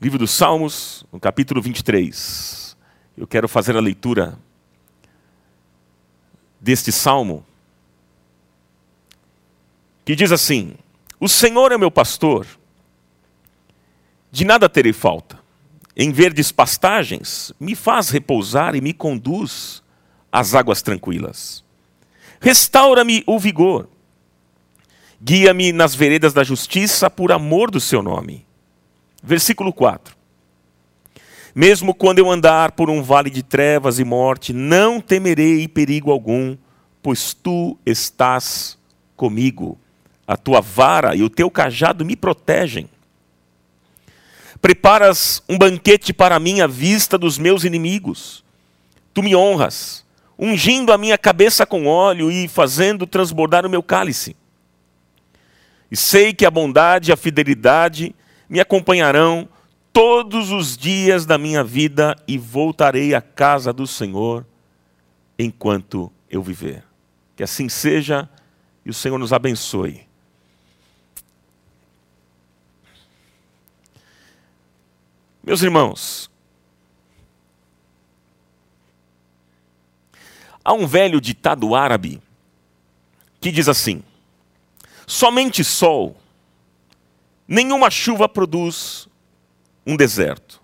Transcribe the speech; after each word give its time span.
Livro 0.00 0.18
dos 0.18 0.30
Salmos, 0.30 1.04
no 1.12 1.20
capítulo 1.20 1.60
23. 1.60 2.74
Eu 3.18 3.26
quero 3.26 3.46
fazer 3.46 3.76
a 3.76 3.80
leitura 3.80 4.38
deste 6.58 6.90
salmo 6.90 7.44
que 10.02 10.16
diz 10.16 10.32
assim: 10.32 10.72
O 11.20 11.28
Senhor 11.28 11.70
é 11.70 11.76
meu 11.76 11.90
pastor, 11.90 12.46
de 14.32 14.42
nada 14.42 14.70
terei 14.70 14.94
falta. 14.94 15.38
Em 15.94 16.10
verdes 16.12 16.50
pastagens, 16.50 17.52
me 17.60 17.74
faz 17.74 18.08
repousar 18.08 18.74
e 18.74 18.80
me 18.80 18.94
conduz 18.94 19.82
às 20.32 20.54
águas 20.54 20.80
tranquilas. 20.80 21.62
Restaura-me 22.40 23.22
o 23.26 23.38
vigor. 23.38 23.86
Guia-me 25.20 25.72
nas 25.72 25.94
veredas 25.94 26.32
da 26.32 26.42
justiça 26.42 27.10
por 27.10 27.30
amor 27.30 27.70
do 27.70 27.78
seu 27.78 28.02
nome. 28.02 28.46
Versículo 29.22 29.72
4. 29.72 30.16
Mesmo 31.54 31.94
quando 31.94 32.18
eu 32.18 32.30
andar 32.30 32.72
por 32.72 32.88
um 32.88 33.02
vale 33.02 33.28
de 33.28 33.42
trevas 33.42 33.98
e 33.98 34.04
morte, 34.04 34.52
não 34.52 35.00
temerei 35.00 35.66
perigo 35.66 36.10
algum, 36.10 36.56
pois 37.02 37.34
tu 37.34 37.76
estás 37.84 38.78
comigo. 39.16 39.78
A 40.26 40.36
tua 40.36 40.60
vara 40.60 41.14
e 41.16 41.22
o 41.22 41.30
teu 41.30 41.50
cajado 41.50 42.04
me 42.04 42.14
protegem. 42.14 42.88
Preparas 44.62 45.42
um 45.48 45.58
banquete 45.58 46.12
para 46.12 46.38
mim 46.38 46.60
à 46.60 46.66
vista 46.66 47.18
dos 47.18 47.36
meus 47.36 47.64
inimigos. 47.64 48.44
Tu 49.12 49.22
me 49.22 49.34
honras, 49.34 50.04
ungindo 50.38 50.92
a 50.92 50.98
minha 50.98 51.18
cabeça 51.18 51.66
com 51.66 51.86
óleo 51.86 52.30
e 52.30 52.46
fazendo 52.46 53.06
transbordar 53.06 53.66
o 53.66 53.70
meu 53.70 53.82
cálice. 53.82 54.36
E 55.90 55.96
sei 55.96 56.32
que 56.32 56.46
a 56.46 56.50
bondade 56.50 57.10
e 57.10 57.12
a 57.12 57.16
fidelidade 57.16 58.14
me 58.50 58.58
acompanharão 58.58 59.48
todos 59.92 60.50
os 60.50 60.76
dias 60.76 61.24
da 61.24 61.38
minha 61.38 61.62
vida 61.62 62.16
e 62.26 62.36
voltarei 62.36 63.14
à 63.14 63.22
casa 63.22 63.72
do 63.72 63.86
Senhor 63.86 64.44
enquanto 65.38 66.12
eu 66.28 66.42
viver. 66.42 66.82
Que 67.36 67.44
assim 67.44 67.68
seja 67.68 68.28
e 68.84 68.90
o 68.90 68.94
Senhor 68.94 69.18
nos 69.18 69.32
abençoe. 69.32 70.04
Meus 75.44 75.62
irmãos, 75.62 76.28
há 80.64 80.72
um 80.72 80.88
velho 80.88 81.20
ditado 81.20 81.72
árabe 81.76 82.20
que 83.40 83.52
diz 83.52 83.68
assim: 83.68 84.02
somente 85.06 85.62
sol, 85.62 86.19
nenhuma 87.50 87.90
chuva 87.90 88.28
produz 88.28 89.08
um 89.84 89.96
deserto. 89.96 90.62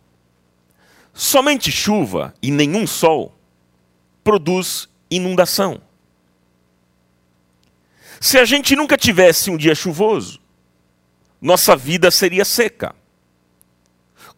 Somente 1.13 1.73
chuva 1.73 2.33
e 2.41 2.53
nenhum 2.53 2.87
sol 2.87 3.37
produz 4.23 4.89
inundação. 5.11 5.83
Se 8.21 8.39
a 8.39 8.45
gente 8.45 8.77
nunca 8.77 8.97
tivesse 8.97 9.51
um 9.51 9.57
dia 9.57 9.75
chuvoso, 9.75 10.41
nossa 11.41 11.75
vida 11.75 12.09
seria 12.09 12.45
seca. 12.45 12.95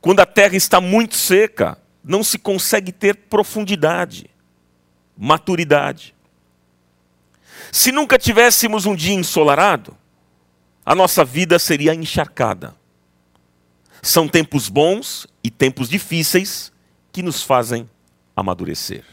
Quando 0.00 0.20
a 0.20 0.26
terra 0.26 0.56
está 0.56 0.81
muito 0.81 1.16
seca, 1.16 1.76
não 2.03 2.25
se 2.25 2.38
consegue 2.38 2.92
ter 2.92 3.14
profundidade, 3.14 4.31
maturidade. 5.16 6.14
Se 7.70 7.92
nunca 7.92 8.19
tivéssemos 8.19 8.87
um 8.87 8.94
dia 8.94 9.14
ensolarado, 9.14 9.97
a 10.88 10.94
nossa 10.94 11.22
vida 11.22 11.59
seria 11.59 11.94
encharcada. 11.94 12.75
São 14.00 14.26
tempos 14.26 14.71
bons 14.71 15.26
e 15.44 15.50
tempos 15.50 15.87
difíceis 15.87 16.72
que 17.12 17.22
nos 17.22 17.43
fazem 17.43 17.87
amadurecer. 18.34 19.04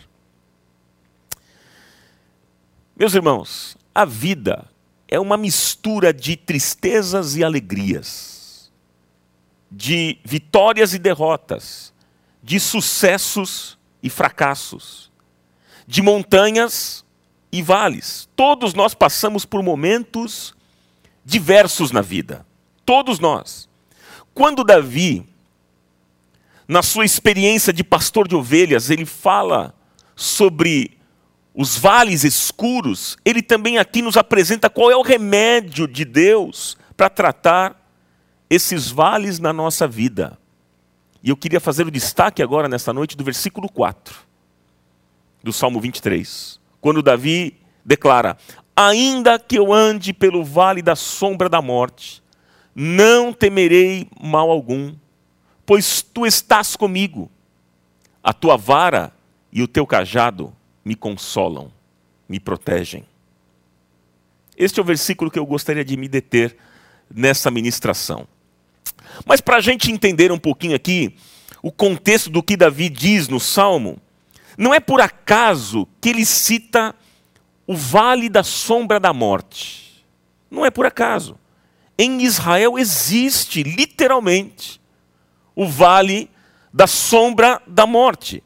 Meus 2.96 3.14
irmãos, 3.14 3.76
a 3.94 4.06
vida 4.06 4.70
é 5.06 5.20
uma 5.20 5.36
mistura 5.36 6.14
de 6.14 6.38
tristezas 6.38 7.36
e 7.36 7.44
alegrias, 7.44 8.72
de 9.70 10.18
vitórias 10.24 10.94
e 10.94 10.98
derrotas, 10.98 11.94
de 12.42 12.58
sucessos 12.58 13.78
e 14.02 14.10
fracassos, 14.10 15.12
de 15.86 16.02
montanhas 16.02 17.04
e 17.52 17.62
vales. 17.62 18.30
Todos 18.34 18.74
nós 18.74 18.94
passamos 18.94 19.44
por 19.44 19.62
momentos 19.62 20.56
diversos 21.26 21.92
na 21.92 22.02
vida. 22.02 22.46
Todos 22.86 23.20
nós. 23.20 23.68
Quando 24.34 24.64
Davi, 24.64 25.28
na 26.68 26.84
sua 26.84 27.04
experiência 27.04 27.74
de 27.74 27.84
pastor 27.84 28.28
de 28.28 28.36
ovelhas, 28.36 28.92
ele 28.92 29.06
fala 29.06 29.74
sobre 30.16 30.98
os 31.54 31.78
vales 31.78 32.24
escuros, 32.24 33.18
ele 33.24 33.42
também 33.42 33.78
aqui 33.78 34.02
nos 34.02 34.18
apresenta 34.18 34.70
qual 34.70 34.92
é 34.92 34.96
o 34.96 35.02
remédio 35.02 35.88
de 35.88 36.04
Deus 36.04 36.78
para 36.96 37.10
tratar 37.10 37.82
esses 38.50 38.92
vales 38.92 39.40
na 39.40 39.54
nossa 39.54 39.88
vida. 39.88 40.38
E 41.24 41.30
eu 41.30 41.38
queria 41.38 41.60
fazer 41.60 41.88
o 41.88 41.92
destaque 41.92 42.44
agora, 42.44 42.68
nesta 42.68 42.94
noite, 42.94 43.18
do 43.18 43.24
versículo 43.24 43.70
4 43.70 44.16
do 45.42 45.54
Salmo 45.54 45.80
23, 45.80 46.60
quando 46.82 47.02
Davi 47.02 47.58
declara: 47.86 48.38
Ainda 48.76 49.38
que 49.38 49.58
eu 49.58 49.72
ande 49.72 50.12
pelo 50.12 50.44
vale 50.44 50.82
da 50.82 50.96
sombra 50.96 51.48
da 51.48 51.62
morte, 51.62 52.24
não 52.74 53.32
temerei 53.32 54.10
mal 54.20 54.50
algum, 54.50 54.94
pois 55.66 56.02
tu 56.02 56.26
estás 56.26 56.76
comigo. 56.76 57.32
A 58.22 58.34
tua 58.34 58.58
vara 58.58 59.14
e 59.52 59.62
o 59.62 59.68
teu 59.68 59.86
cajado 59.86 60.52
me 60.84 60.96
consolam, 60.96 61.72
me 62.28 62.40
protegem. 62.40 63.06
Este 64.58 64.80
é 64.80 64.84
o 64.84 64.86
versículo 64.86 65.30
que 65.30 65.38
eu 65.38 65.46
gostaria 65.46 65.86
de 65.86 65.96
me 65.96 66.08
deter 66.08 66.58
nessa 67.14 67.52
ministração. 67.52 68.28
Mas 69.26 69.40
para 69.42 69.58
a 69.58 69.62
gente 69.62 69.92
entender 69.92 70.32
um 70.32 70.40
pouquinho 70.40 70.76
aqui 70.76 71.16
o 71.62 71.72
contexto 71.72 72.30
do 72.30 72.44
que 72.44 72.58
Davi 72.58 72.90
diz 72.90 73.28
no 73.28 73.40
Salmo, 73.40 74.00
não 74.58 74.74
é 74.74 74.80
por 74.80 75.02
acaso 75.02 75.88
que 76.00 76.10
ele 76.10 76.26
cita 76.26 76.96
o 77.68 77.76
vale 77.76 78.30
da 78.30 78.44
sombra 78.44 79.00
da 79.00 79.14
morte. 79.14 80.06
Não 80.50 80.66
é 80.66 80.72
por 80.72 80.86
acaso. 80.86 81.38
Em 81.98 82.22
Israel 82.22 82.78
existe, 82.78 83.64
literalmente, 83.64 84.82
o 85.56 85.68
vale 85.68 86.30
da 86.74 86.88
sombra 86.88 87.62
da 87.66 87.88
morte. 87.88 88.44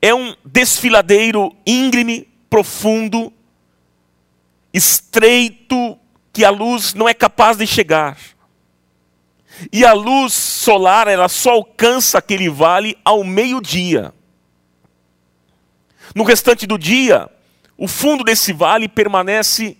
É 0.00 0.14
um 0.14 0.34
desfiladeiro 0.44 1.54
íngreme, 1.66 2.28
profundo, 2.48 3.32
estreito, 4.72 5.98
que 6.32 6.44
a 6.44 6.50
luz 6.50 6.94
não 6.94 7.08
é 7.08 7.14
capaz 7.14 7.56
de 7.56 7.66
chegar. 7.66 8.16
E 9.72 9.84
a 9.84 9.92
luz 9.92 10.32
solar, 10.32 11.06
ela 11.06 11.28
só 11.28 11.52
alcança 11.52 12.18
aquele 12.18 12.48
vale 12.48 12.96
ao 13.04 13.22
meio-dia. 13.22 14.12
No 16.14 16.24
restante 16.24 16.66
do 16.66 16.78
dia, 16.78 17.28
o 17.76 17.88
fundo 17.88 18.24
desse 18.24 18.52
vale 18.52 18.88
permanece 18.88 19.76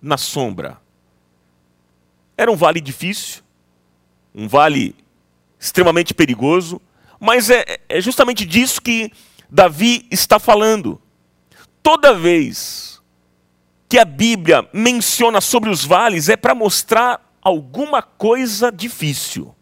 na 0.00 0.16
sombra. 0.16 0.80
Era 2.36 2.50
um 2.50 2.56
vale 2.56 2.80
difícil, 2.80 3.42
um 4.34 4.48
vale 4.48 4.94
extremamente 5.58 6.12
perigoso, 6.12 6.80
mas 7.20 7.50
é, 7.50 7.78
é 7.88 8.00
justamente 8.00 8.44
disso 8.44 8.82
que 8.82 9.12
Davi 9.48 10.06
está 10.10 10.38
falando. 10.38 11.00
Toda 11.82 12.14
vez 12.14 13.00
que 13.88 13.98
a 13.98 14.04
Bíblia 14.04 14.66
menciona 14.72 15.40
sobre 15.40 15.68
os 15.68 15.84
vales, 15.84 16.28
é 16.28 16.36
para 16.36 16.54
mostrar 16.54 17.20
alguma 17.42 18.02
coisa 18.02 18.72
difícil. 18.72 19.54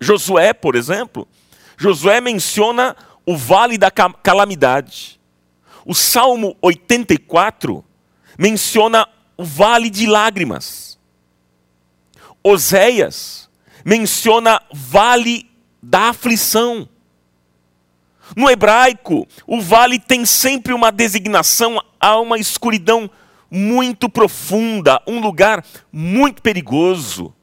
Josué, 0.00 0.52
por 0.52 0.76
exemplo, 0.76 1.26
Josué 1.76 2.20
menciona 2.20 2.94
o 3.24 3.36
vale 3.36 3.78
da 3.78 3.90
calamidade. 3.90 5.17
O 5.88 5.94
Salmo 5.94 6.54
84 6.60 7.82
menciona 8.38 9.08
o 9.38 9.42
vale 9.42 9.88
de 9.88 10.06
lágrimas. 10.06 10.98
Oséias 12.42 13.48
menciona 13.82 14.60
vale 14.70 15.50
da 15.82 16.10
aflição. 16.10 16.86
No 18.36 18.50
hebraico, 18.50 19.26
o 19.46 19.62
vale 19.62 19.98
tem 19.98 20.26
sempre 20.26 20.74
uma 20.74 20.92
designação 20.92 21.82
a 21.98 22.20
uma 22.20 22.38
escuridão 22.38 23.10
muito 23.50 24.10
profunda, 24.10 25.00
um 25.06 25.20
lugar 25.20 25.64
muito 25.90 26.42
perigoso, 26.42 27.34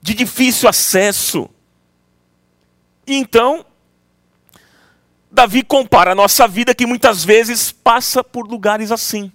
de 0.00 0.14
difícil 0.14 0.66
acesso. 0.66 1.46
E 3.06 3.16
então, 3.16 3.65
Davi 5.36 5.62
compara 5.62 6.12
a 6.12 6.14
nossa 6.14 6.48
vida 6.48 6.74
que 6.74 6.86
muitas 6.86 7.22
vezes 7.22 7.70
passa 7.70 8.24
por 8.24 8.48
lugares 8.48 8.90
assim. 8.90 9.30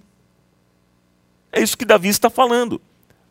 É 1.51 1.61
isso 1.61 1.77
que 1.77 1.85
Davi 1.85 2.09
está 2.09 2.27
falando. 2.27 2.81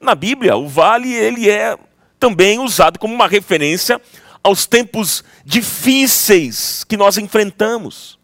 Na 0.01 0.15
Bíblia, 0.15 0.57
o 0.57 0.69
vale 0.69 1.13
ele 1.13 1.51
é 1.51 1.77
também 2.17 2.61
usado 2.61 2.97
como 2.97 3.13
uma 3.13 3.27
referência 3.27 4.01
aos 4.41 4.67
tempos 4.67 5.25
difíceis 5.45 6.85
que 6.85 6.97
nós 6.97 7.19
enfrentamos. 7.19 8.21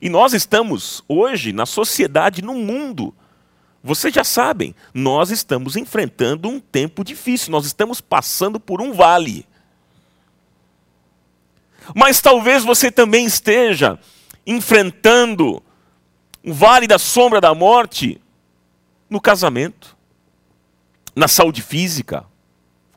E 0.00 0.08
nós 0.08 0.32
estamos 0.32 1.04
hoje 1.06 1.52
na 1.52 1.66
sociedade, 1.66 2.40
no 2.40 2.54
mundo. 2.54 3.14
Vocês 3.84 4.14
já 4.14 4.24
sabem, 4.24 4.74
nós 4.94 5.30
estamos 5.30 5.76
enfrentando 5.76 6.48
um 6.48 6.58
tempo 6.58 7.04
difícil, 7.04 7.52
nós 7.52 7.66
estamos 7.66 8.00
passando 8.00 8.58
por 8.58 8.80
um 8.80 8.94
vale. 8.94 9.44
Mas 11.94 12.20
talvez 12.20 12.64
você 12.64 12.90
também 12.90 13.26
esteja 13.26 13.98
enfrentando 14.46 15.62
um 16.44 16.52
vale 16.52 16.86
da 16.86 16.98
sombra 16.98 17.40
da 17.40 17.54
morte 17.54 18.20
no 19.10 19.20
casamento, 19.20 19.96
na 21.14 21.26
saúde 21.26 21.62
física, 21.62 22.24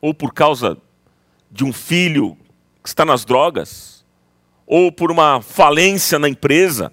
ou 0.00 0.14
por 0.14 0.32
causa 0.32 0.76
de 1.50 1.64
um 1.64 1.72
filho 1.72 2.36
que 2.82 2.88
está 2.88 3.04
nas 3.04 3.24
drogas, 3.24 4.04
ou 4.66 4.92
por 4.92 5.10
uma 5.10 5.42
falência 5.42 6.18
na 6.18 6.28
empresa. 6.28 6.92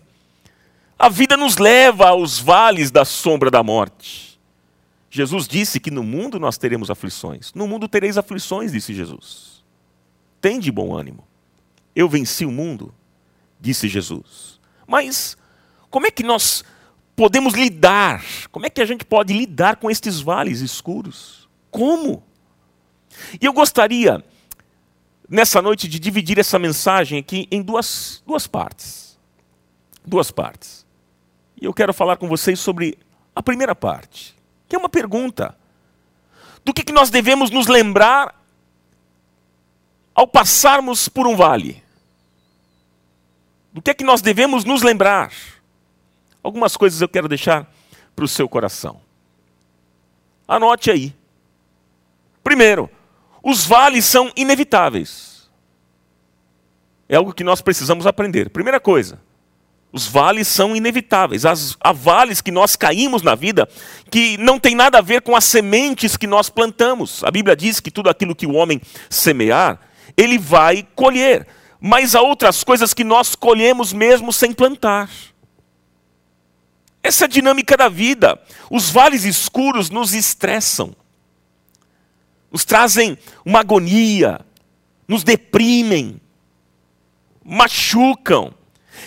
A 0.97 1.09
vida 1.09 1.37
nos 1.37 1.57
leva 1.57 2.09
aos 2.09 2.39
vales 2.39 2.89
da 2.89 3.05
sombra 3.05 3.51
da 3.51 3.61
morte. 3.61 4.39
Jesus 5.09 5.47
disse 5.47 5.79
que 5.79 5.91
no 5.91 6.03
mundo 6.03 6.39
nós 6.39 6.57
teremos 6.57 6.89
aflições. 6.89 7.53
No 7.53 7.67
mundo 7.67 7.87
tereis 7.87 8.17
aflições, 8.17 8.71
disse 8.71 8.93
Jesus. 8.93 9.63
Tem 10.41 10.59
de 10.59 10.71
bom 10.71 10.95
ânimo. 10.95 11.23
Eu 11.97 12.07
venci 12.07 12.45
o 12.45 12.51
mundo, 12.51 12.93
disse 13.59 13.87
Jesus. 13.87 14.59
Mas 14.85 15.35
como 15.89 16.05
é 16.05 16.11
que 16.11 16.21
nós 16.21 16.63
podemos 17.15 17.55
lidar? 17.55 18.23
Como 18.51 18.67
é 18.67 18.69
que 18.69 18.79
a 18.79 18.85
gente 18.85 19.03
pode 19.03 19.33
lidar 19.33 19.77
com 19.77 19.89
estes 19.89 20.19
vales 20.21 20.59
escuros? 20.61 21.49
Como? 21.71 22.23
E 23.41 23.47
eu 23.47 23.51
gostaria, 23.51 24.23
nessa 25.27 25.59
noite, 25.59 25.87
de 25.87 25.97
dividir 25.97 26.37
essa 26.37 26.59
mensagem 26.59 27.17
aqui 27.17 27.47
em 27.49 27.63
duas, 27.63 28.21
duas 28.27 28.45
partes. 28.45 29.17
Duas 30.05 30.29
partes. 30.29 30.85
E 31.59 31.65
eu 31.65 31.73
quero 31.73 31.95
falar 31.95 32.17
com 32.17 32.27
vocês 32.27 32.59
sobre 32.59 32.95
a 33.35 33.41
primeira 33.41 33.73
parte, 33.73 34.37
que 34.69 34.75
é 34.75 34.79
uma 34.79 34.87
pergunta. 34.87 35.57
Do 36.63 36.75
que, 36.75 36.83
que 36.83 36.93
nós 36.93 37.09
devemos 37.09 37.49
nos 37.49 37.65
lembrar 37.65 38.39
ao 40.13 40.27
passarmos 40.27 41.09
por 41.09 41.25
um 41.25 41.35
vale? 41.35 41.86
Do 43.77 43.81
que 43.83 43.91
é 43.91 43.93
que 43.93 44.03
nós 44.03 44.23
devemos 44.23 44.65
nos 44.65 44.81
lembrar? 44.81 45.31
Algumas 46.41 46.75
coisas 46.75 46.99
eu 46.99 47.07
quero 47.07 47.27
deixar 47.27 47.71
para 48.15 48.25
o 48.25 48.27
seu 48.27 48.49
coração. 48.49 48.99
Anote 50.47 50.89
aí. 50.89 51.13
Primeiro, 52.43 52.89
os 53.43 53.67
vales 53.67 54.03
são 54.03 54.31
inevitáveis. 54.35 55.47
É 57.07 57.17
algo 57.17 57.31
que 57.31 57.43
nós 57.43 57.61
precisamos 57.61 58.07
aprender. 58.07 58.49
Primeira 58.49 58.79
coisa, 58.79 59.21
os 59.91 60.07
vales 60.07 60.47
são 60.47 60.75
inevitáveis. 60.75 61.45
As, 61.45 61.77
há 61.79 61.91
vales 61.91 62.41
que 62.41 62.49
nós 62.49 62.75
caímos 62.75 63.21
na 63.21 63.35
vida 63.35 63.69
que 64.09 64.39
não 64.39 64.57
tem 64.59 64.73
nada 64.73 64.97
a 64.97 65.01
ver 65.01 65.21
com 65.21 65.35
as 65.35 65.43
sementes 65.43 66.17
que 66.17 66.25
nós 66.25 66.49
plantamos. 66.49 67.23
A 67.23 67.29
Bíblia 67.29 67.55
diz 67.55 67.79
que 67.79 67.91
tudo 67.91 68.09
aquilo 68.09 68.33
que 68.33 68.47
o 68.47 68.55
homem 68.55 68.81
semear, 69.07 69.79
ele 70.17 70.39
vai 70.39 70.87
colher. 70.95 71.45
Mas 71.79 72.15
há 72.15 72.21
outras 72.21 72.63
coisas 72.63 72.93
que 72.93 73.03
nós 73.03 73.35
colhemos 73.35 73.93
mesmo 73.93 74.33
sem 74.33 74.51
plantar. 74.51 75.09
Essa 77.03 77.25
é 77.25 77.27
dinâmica 77.27 77.77
da 77.77 77.87
vida. 77.87 78.41
Os 78.69 78.89
vales 78.89 79.23
escuros 79.23 79.89
nos 79.89 80.13
estressam 80.13 80.95
nos 82.51 82.65
trazem 82.65 83.17
uma 83.45 83.59
agonia, 83.59 84.39
nos 85.07 85.23
deprimem, 85.23 86.19
machucam. 87.43 88.53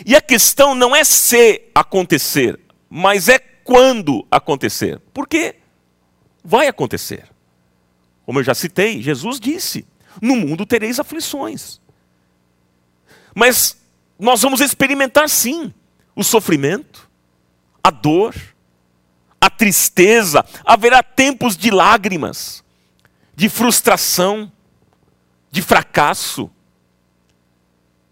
E 0.06 0.14
a 0.14 0.20
questão 0.20 0.74
não 0.74 0.94
é 0.94 1.02
se 1.04 1.62
acontecer, 1.74 2.58
mas 2.88 3.28
é 3.28 3.38
quando 3.38 4.26
acontecer. 4.30 5.00
Porque 5.12 5.56
vai 6.44 6.68
acontecer. 6.68 7.24
Como 8.24 8.38
eu 8.38 8.44
já 8.44 8.54
citei, 8.54 9.02
Jesus 9.02 9.40
disse: 9.40 9.84
No 10.22 10.36
mundo 10.36 10.64
tereis 10.64 11.00
aflições. 11.00 11.79
Mas 13.34 13.76
nós 14.18 14.42
vamos 14.42 14.60
experimentar 14.60 15.28
sim 15.28 15.72
o 16.14 16.22
sofrimento, 16.22 17.08
a 17.82 17.90
dor, 17.90 18.34
a 19.40 19.48
tristeza, 19.48 20.44
haverá 20.64 21.02
tempos 21.02 21.56
de 21.56 21.70
lágrimas 21.70 22.62
de 23.40 23.48
frustração, 23.48 24.52
de 25.50 25.62
fracasso, 25.62 26.50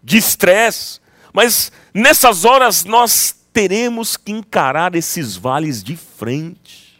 de 0.03 0.17
estresse. 0.17 0.99
Mas 1.31 1.71
nessas 1.93 2.45
horas 2.45 2.83
nós 2.83 3.35
teremos 3.53 4.17
que 4.17 4.31
encarar 4.31 4.95
esses 4.95 5.35
vales 5.35 5.83
de 5.83 5.95
frente. 5.95 6.99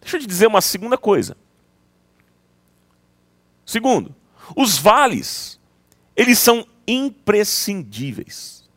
Deixa 0.00 0.16
eu 0.16 0.20
te 0.20 0.26
dizer 0.26 0.48
uma 0.48 0.60
segunda 0.60 0.98
coisa. 0.98 1.36
Segundo, 3.64 4.12
os 4.56 4.76
vales, 4.76 5.60
eles 6.16 6.38
são 6.38 6.66
imprescindíveis. 6.86 8.68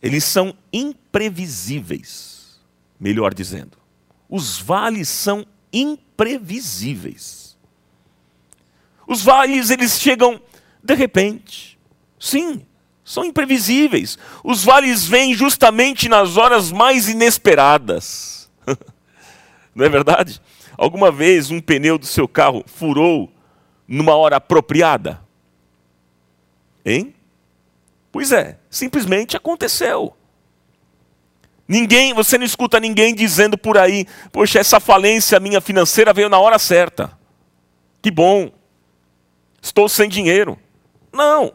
Eles 0.00 0.24
são 0.24 0.56
imprevisíveis, 0.72 2.60
melhor 2.98 3.34
dizendo. 3.34 3.76
Os 4.28 4.58
vales 4.58 5.08
são 5.08 5.44
imprevisíveis. 5.72 7.56
Os 9.06 9.22
vales, 9.22 9.70
eles 9.70 9.98
chegam 10.00 10.40
de 10.82 10.94
repente. 10.94 11.78
Sim, 12.18 12.64
são 13.04 13.24
imprevisíveis. 13.24 14.18
Os 14.44 14.62
vales 14.64 15.04
vêm 15.06 15.34
justamente 15.34 16.08
nas 16.08 16.36
horas 16.36 16.70
mais 16.70 17.08
inesperadas. 17.08 18.50
Não 19.74 19.84
é 19.84 19.88
verdade? 19.88 20.40
Alguma 20.76 21.10
vez 21.10 21.50
um 21.50 21.60
pneu 21.60 21.98
do 21.98 22.06
seu 22.06 22.28
carro 22.28 22.62
furou 22.66 23.32
numa 23.86 24.14
hora 24.14 24.36
apropriada? 24.36 25.26
Hein? 26.88 27.14
Pois 28.10 28.32
é, 28.32 28.58
simplesmente 28.70 29.36
aconteceu. 29.36 30.16
Ninguém, 31.66 32.14
você 32.14 32.38
não 32.38 32.46
escuta 32.46 32.80
ninguém 32.80 33.14
dizendo 33.14 33.58
por 33.58 33.76
aí, 33.76 34.06
poxa, 34.32 34.58
essa 34.58 34.80
falência 34.80 35.38
minha 35.38 35.60
financeira 35.60 36.14
veio 36.14 36.30
na 36.30 36.38
hora 36.38 36.58
certa. 36.58 37.12
Que 38.00 38.10
bom. 38.10 38.50
Estou 39.60 39.86
sem 39.86 40.08
dinheiro. 40.08 40.58
Não. 41.12 41.52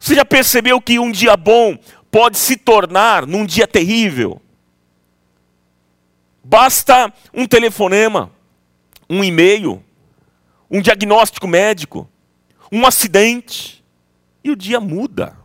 Você 0.00 0.16
já 0.16 0.24
percebeu 0.24 0.80
que 0.80 0.98
um 0.98 1.12
dia 1.12 1.36
bom 1.36 1.78
pode 2.10 2.38
se 2.38 2.56
tornar 2.56 3.24
num 3.24 3.46
dia 3.46 3.68
terrível? 3.68 4.42
Basta 6.42 7.12
um 7.32 7.46
telefonema, 7.46 8.32
um 9.08 9.22
e-mail, 9.22 9.84
um 10.68 10.80
diagnóstico 10.80 11.46
médico, 11.46 12.08
um 12.72 12.84
acidente, 12.84 13.79
e 14.42 14.50
o 14.50 14.56
dia 14.56 14.80
muda. 14.80 15.36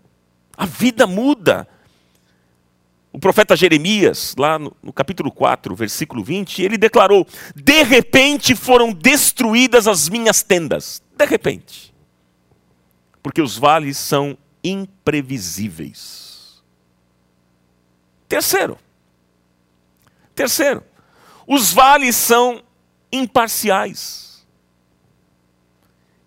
A 0.55 0.65
vida 0.65 1.05
muda. 1.05 1.67
O 3.11 3.19
profeta 3.19 3.55
Jeremias, 3.55 4.35
lá 4.37 4.59
no, 4.59 4.75
no, 4.83 4.91
capítulo 4.91 5.31
4, 5.31 5.73
versículo 5.75 6.23
20, 6.23 6.61
ele 6.61 6.77
declarou: 6.77 7.25
De 7.55 7.83
repente 7.83 8.55
foram 8.55 8.91
destruídas 8.91 9.87
as 9.87 10.09
minhas 10.09 10.43
tendas. 10.43 11.01
De 11.15 11.25
repente. 11.25 11.93
Porque 13.23 13.41
os 13.41 13.57
vales 13.57 13.97
são 13.97 14.37
imprevisíveis. 14.63 16.61
Terceiro. 18.27 18.77
Terceiro. 20.33 20.83
Os 21.47 21.71
vales 21.71 22.15
são 22.15 22.61
imparciais. 23.11 24.45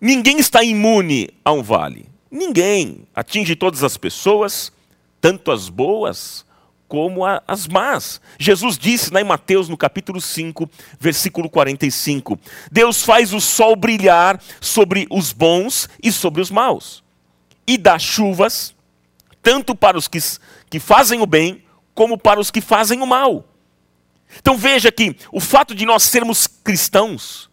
Ninguém 0.01 0.39
está 0.39 0.63
imune 0.63 1.29
a 1.45 1.53
um 1.53 1.63
vale. 1.63 2.08
Ninguém 2.31 3.07
atinge 3.15 3.57
todas 3.57 3.83
as 3.83 3.97
pessoas, 3.97 4.73
tanto 5.21 5.51
as 5.51 5.69
boas 5.69 6.45
como 6.89 7.23
as 7.47 7.67
más. 7.67 8.21
Jesus 8.39 8.79
disse 8.79 9.13
lá 9.13 9.21
em 9.21 9.25
Mateus, 9.25 9.69
no 9.69 9.77
capítulo 9.77 10.21
5, 10.21 10.69
versículo 10.99 11.49
45: 11.49 12.39
Deus 12.73 13.03
faz 13.03 13.33
o 13.33 13.41
sol 13.41 13.77
brilhar 13.77 14.43
sobre 14.61 15.07
os 15.11 15.33
bons 15.33 15.89
e 16.03 16.11
sobre 16.11 16.41
os 16.41 16.51
maus, 16.51 17.05
e 17.67 17.77
dá 17.77 17.99
chuvas, 17.99 18.75
tanto 19.43 19.75
para 19.75 19.99
os 19.99 20.09
que, 20.09 20.19
que 20.71 20.81
fazem 20.81 21.21
o 21.21 21.27
bem, 21.27 21.63
como 21.95 22.19
para 22.19 22.41
os 22.41 22.51
que 22.51 22.61
fazem 22.61 23.03
o 23.03 23.07
mal. 23.07 23.45
Então 24.39 24.57
veja 24.57 24.93
que 24.93 25.17
o 25.33 25.41
fato 25.41 25.75
de 25.75 25.87
nós 25.87 26.03
sermos 26.03 26.47
cristãos 26.47 27.51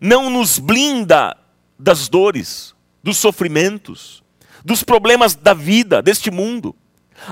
não 0.00 0.30
nos 0.30 0.58
blinda 0.58 1.36
das 1.78 2.08
dores, 2.08 2.74
dos 3.02 3.16
sofrimentos, 3.16 4.22
dos 4.64 4.82
problemas 4.82 5.34
da 5.34 5.54
vida, 5.54 6.02
deste 6.02 6.30
mundo. 6.30 6.74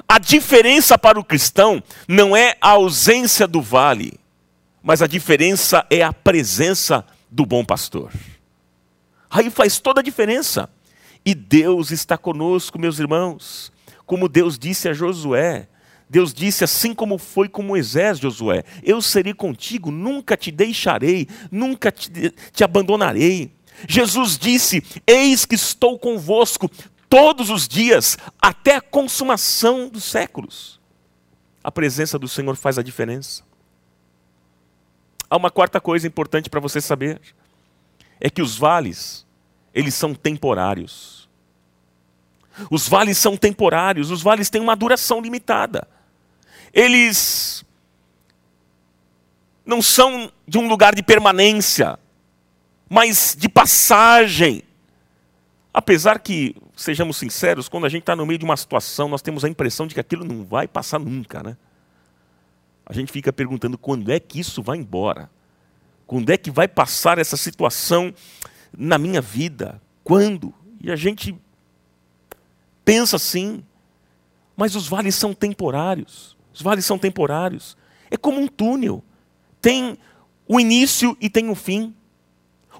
A 0.08 0.18
diferença 0.18 0.98
para 0.98 1.18
o 1.18 1.24
cristão 1.24 1.82
não 2.08 2.36
é 2.36 2.56
a 2.60 2.70
ausência 2.70 3.46
do 3.46 3.60
vale, 3.60 4.18
mas 4.82 5.02
a 5.02 5.06
diferença 5.06 5.86
é 5.90 6.02
a 6.02 6.12
presença 6.12 7.04
do 7.30 7.44
bom 7.46 7.64
pastor. 7.64 8.12
Aí 9.30 9.50
faz 9.50 9.78
toda 9.78 10.00
a 10.00 10.04
diferença. 10.04 10.68
E 11.24 11.34
Deus 11.34 11.90
está 11.90 12.16
conosco, 12.16 12.78
meus 12.78 13.00
irmãos, 13.00 13.72
como 14.04 14.28
Deus 14.28 14.58
disse 14.58 14.88
a 14.88 14.92
Josué. 14.92 15.68
Deus 16.08 16.32
disse, 16.32 16.62
assim 16.62 16.94
como 16.94 17.18
foi 17.18 17.48
com 17.48 17.62
Moisés, 17.62 18.20
Josué: 18.20 18.62
Eu 18.82 19.02
serei 19.02 19.34
contigo, 19.34 19.90
nunca 19.90 20.36
te 20.36 20.52
deixarei, 20.52 21.26
nunca 21.50 21.90
te, 21.90 22.30
te 22.52 22.62
abandonarei. 22.62 23.55
Jesus 23.88 24.38
disse: 24.38 24.82
Eis 25.06 25.44
que 25.44 25.54
estou 25.54 25.98
convosco 25.98 26.70
todos 27.08 27.50
os 27.50 27.68
dias, 27.68 28.16
até 28.40 28.76
a 28.76 28.80
consumação 28.80 29.88
dos 29.88 30.04
séculos. 30.04 30.80
A 31.62 31.70
presença 31.70 32.18
do 32.18 32.28
Senhor 32.28 32.56
faz 32.56 32.78
a 32.78 32.82
diferença. 32.82 33.42
Há 35.28 35.36
uma 35.36 35.50
quarta 35.50 35.80
coisa 35.80 36.06
importante 36.06 36.48
para 36.48 36.60
você 36.60 36.80
saber: 36.80 37.20
é 38.20 38.30
que 38.30 38.42
os 38.42 38.56
vales, 38.56 39.26
eles 39.74 39.94
são 39.94 40.14
temporários. 40.14 41.28
Os 42.70 42.88
vales 42.88 43.18
são 43.18 43.36
temporários, 43.36 44.10
os 44.10 44.22
vales 44.22 44.48
têm 44.48 44.62
uma 44.62 44.74
duração 44.74 45.20
limitada. 45.20 45.86
Eles 46.72 47.64
não 49.64 49.82
são 49.82 50.32
de 50.46 50.56
um 50.58 50.68
lugar 50.68 50.94
de 50.94 51.02
permanência, 51.02 51.98
mas 52.88 53.36
de 53.38 53.48
passagem. 53.48 54.62
Apesar 55.72 56.18
que, 56.18 56.56
sejamos 56.74 57.16
sinceros, 57.16 57.68
quando 57.68 57.84
a 57.84 57.88
gente 57.88 58.02
está 58.02 58.16
no 58.16 58.24
meio 58.24 58.38
de 58.38 58.44
uma 58.44 58.56
situação, 58.56 59.08
nós 59.08 59.22
temos 59.22 59.44
a 59.44 59.48
impressão 59.48 59.86
de 59.86 59.94
que 59.94 60.00
aquilo 60.00 60.24
não 60.24 60.44
vai 60.44 60.66
passar 60.66 60.98
nunca, 60.98 61.42
né? 61.42 61.56
A 62.86 62.92
gente 62.92 63.12
fica 63.12 63.32
perguntando 63.32 63.76
quando 63.76 64.10
é 64.10 64.20
que 64.20 64.40
isso 64.40 64.62
vai 64.62 64.78
embora? 64.78 65.28
Quando 66.06 66.30
é 66.30 66.36
que 66.36 66.50
vai 66.50 66.68
passar 66.68 67.18
essa 67.18 67.36
situação 67.36 68.14
na 68.76 68.96
minha 68.96 69.20
vida? 69.20 69.82
Quando? 70.04 70.54
E 70.80 70.90
a 70.90 70.96
gente 70.96 71.36
pensa 72.84 73.16
assim, 73.16 73.64
mas 74.56 74.76
os 74.76 74.86
vales 74.86 75.16
são 75.16 75.34
temporários. 75.34 76.36
Os 76.54 76.62
vales 76.62 76.86
são 76.86 76.96
temporários. 76.96 77.76
É 78.10 78.16
como 78.16 78.40
um 78.40 78.46
túnel. 78.46 79.02
Tem 79.60 79.98
o 80.46 80.60
início 80.60 81.16
e 81.20 81.28
tem 81.28 81.50
o 81.50 81.54
fim. 81.56 81.92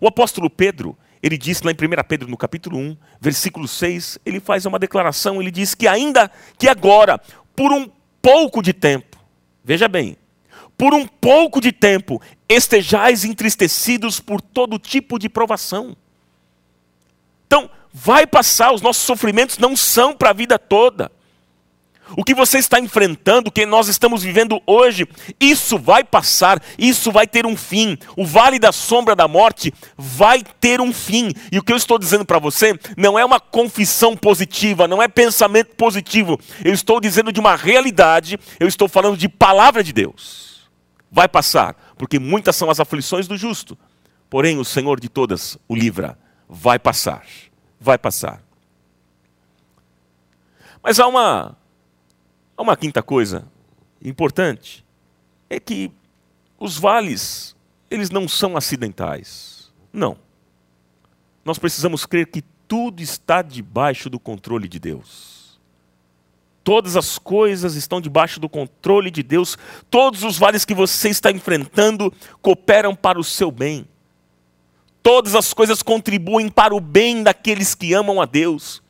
O 0.00 0.06
apóstolo 0.06 0.50
Pedro, 0.50 0.96
ele 1.22 1.38
disse 1.38 1.64
lá 1.64 1.72
em 1.72 1.74
1 1.74 2.04
Pedro, 2.08 2.28
no 2.28 2.36
capítulo 2.36 2.78
1, 2.78 2.96
versículo 3.20 3.66
6, 3.66 4.18
ele 4.24 4.40
faz 4.40 4.66
uma 4.66 4.78
declaração, 4.78 5.40
ele 5.40 5.50
diz 5.50 5.74
que 5.74 5.88
ainda 5.88 6.30
que 6.58 6.68
agora, 6.68 7.18
por 7.54 7.72
um 7.72 7.90
pouco 8.20 8.62
de 8.62 8.72
tempo, 8.72 9.16
veja 9.64 9.88
bem, 9.88 10.16
por 10.76 10.94
um 10.94 11.06
pouco 11.06 11.60
de 11.60 11.72
tempo, 11.72 12.20
estejais 12.48 13.24
entristecidos 13.24 14.20
por 14.20 14.40
todo 14.40 14.78
tipo 14.78 15.18
de 15.18 15.28
provação. 15.28 15.96
Então, 17.46 17.70
vai 17.92 18.26
passar, 18.26 18.72
os 18.72 18.82
nossos 18.82 19.02
sofrimentos 19.02 19.56
não 19.56 19.74
são 19.74 20.14
para 20.14 20.30
a 20.30 20.34
vida 20.34 20.58
toda. 20.58 21.10
O 22.14 22.22
que 22.22 22.34
você 22.34 22.58
está 22.58 22.78
enfrentando, 22.78 23.48
o 23.48 23.52
que 23.52 23.66
nós 23.66 23.88
estamos 23.88 24.22
vivendo 24.22 24.62
hoje, 24.66 25.08
isso 25.40 25.76
vai 25.76 26.04
passar, 26.04 26.62
isso 26.78 27.10
vai 27.10 27.26
ter 27.26 27.44
um 27.44 27.56
fim. 27.56 27.98
O 28.16 28.24
vale 28.24 28.58
da 28.58 28.70
sombra 28.70 29.16
da 29.16 29.26
morte 29.26 29.72
vai 29.96 30.42
ter 30.60 30.80
um 30.80 30.92
fim. 30.92 31.32
E 31.50 31.58
o 31.58 31.62
que 31.62 31.72
eu 31.72 31.76
estou 31.76 31.98
dizendo 31.98 32.24
para 32.24 32.38
você 32.38 32.78
não 32.96 33.18
é 33.18 33.24
uma 33.24 33.40
confissão 33.40 34.16
positiva, 34.16 34.86
não 34.86 35.02
é 35.02 35.08
pensamento 35.08 35.74
positivo. 35.74 36.38
Eu 36.64 36.72
estou 36.72 37.00
dizendo 37.00 37.32
de 37.32 37.40
uma 37.40 37.56
realidade, 37.56 38.38
eu 38.60 38.68
estou 38.68 38.88
falando 38.88 39.16
de 39.16 39.28
palavra 39.28 39.82
de 39.82 39.92
Deus. 39.92 40.70
Vai 41.10 41.28
passar, 41.28 41.74
porque 41.98 42.18
muitas 42.18 42.54
são 42.54 42.70
as 42.70 42.78
aflições 42.78 43.26
do 43.26 43.36
justo. 43.36 43.76
Porém, 44.30 44.58
o 44.58 44.64
Senhor 44.64 45.00
de 45.00 45.08
todas 45.08 45.58
o 45.66 45.74
livra. 45.74 46.18
Vai 46.48 46.78
passar. 46.78 47.24
Vai 47.80 47.98
passar. 47.98 48.42
Mas 50.82 51.00
há 51.00 51.06
uma 51.06 51.56
uma 52.62 52.76
quinta 52.76 53.02
coisa 53.02 53.46
importante 54.02 54.84
é 55.48 55.60
que 55.60 55.90
os 56.58 56.78
vales, 56.78 57.54
eles 57.90 58.10
não 58.10 58.26
são 58.26 58.56
acidentais. 58.56 59.72
Não. 59.92 60.16
Nós 61.44 61.58
precisamos 61.58 62.06
crer 62.06 62.26
que 62.26 62.42
tudo 62.66 63.02
está 63.02 63.42
debaixo 63.42 64.08
do 64.08 64.18
controle 64.18 64.68
de 64.68 64.78
Deus. 64.78 65.60
Todas 66.64 66.96
as 66.96 67.18
coisas 67.18 67.76
estão 67.76 68.00
debaixo 68.00 68.40
do 68.40 68.48
controle 68.48 69.10
de 69.10 69.22
Deus. 69.22 69.56
Todos 69.88 70.24
os 70.24 70.36
vales 70.36 70.64
que 70.64 70.74
você 70.74 71.08
está 71.10 71.30
enfrentando 71.30 72.12
cooperam 72.42 72.94
para 72.94 73.20
o 73.20 73.24
seu 73.24 73.52
bem. 73.52 73.86
Todas 75.02 75.36
as 75.36 75.54
coisas 75.54 75.82
contribuem 75.82 76.48
para 76.48 76.74
o 76.74 76.80
bem 76.80 77.22
daqueles 77.22 77.74
que 77.74 77.94
amam 77.94 78.20
a 78.20 78.24
Deus 78.24 78.82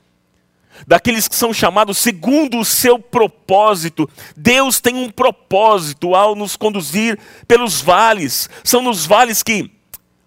daqueles 0.87 1.28
que 1.28 1.37
são 1.37 1.52
chamados 1.52 1.99
segundo 1.99 2.59
o 2.59 2.64
seu 2.64 2.99
propósito. 2.99 4.09
Deus 4.37 4.80
tem 4.80 4.97
um 4.97 5.11
propósito 5.11 6.14
ao 6.14 6.35
nos 6.35 6.56
conduzir 6.56 7.18
pelos 7.47 7.80
vales. 7.80 8.50
São 8.64 8.83
nos 8.83 9.06
vales 9.06 9.42
que 9.42 9.71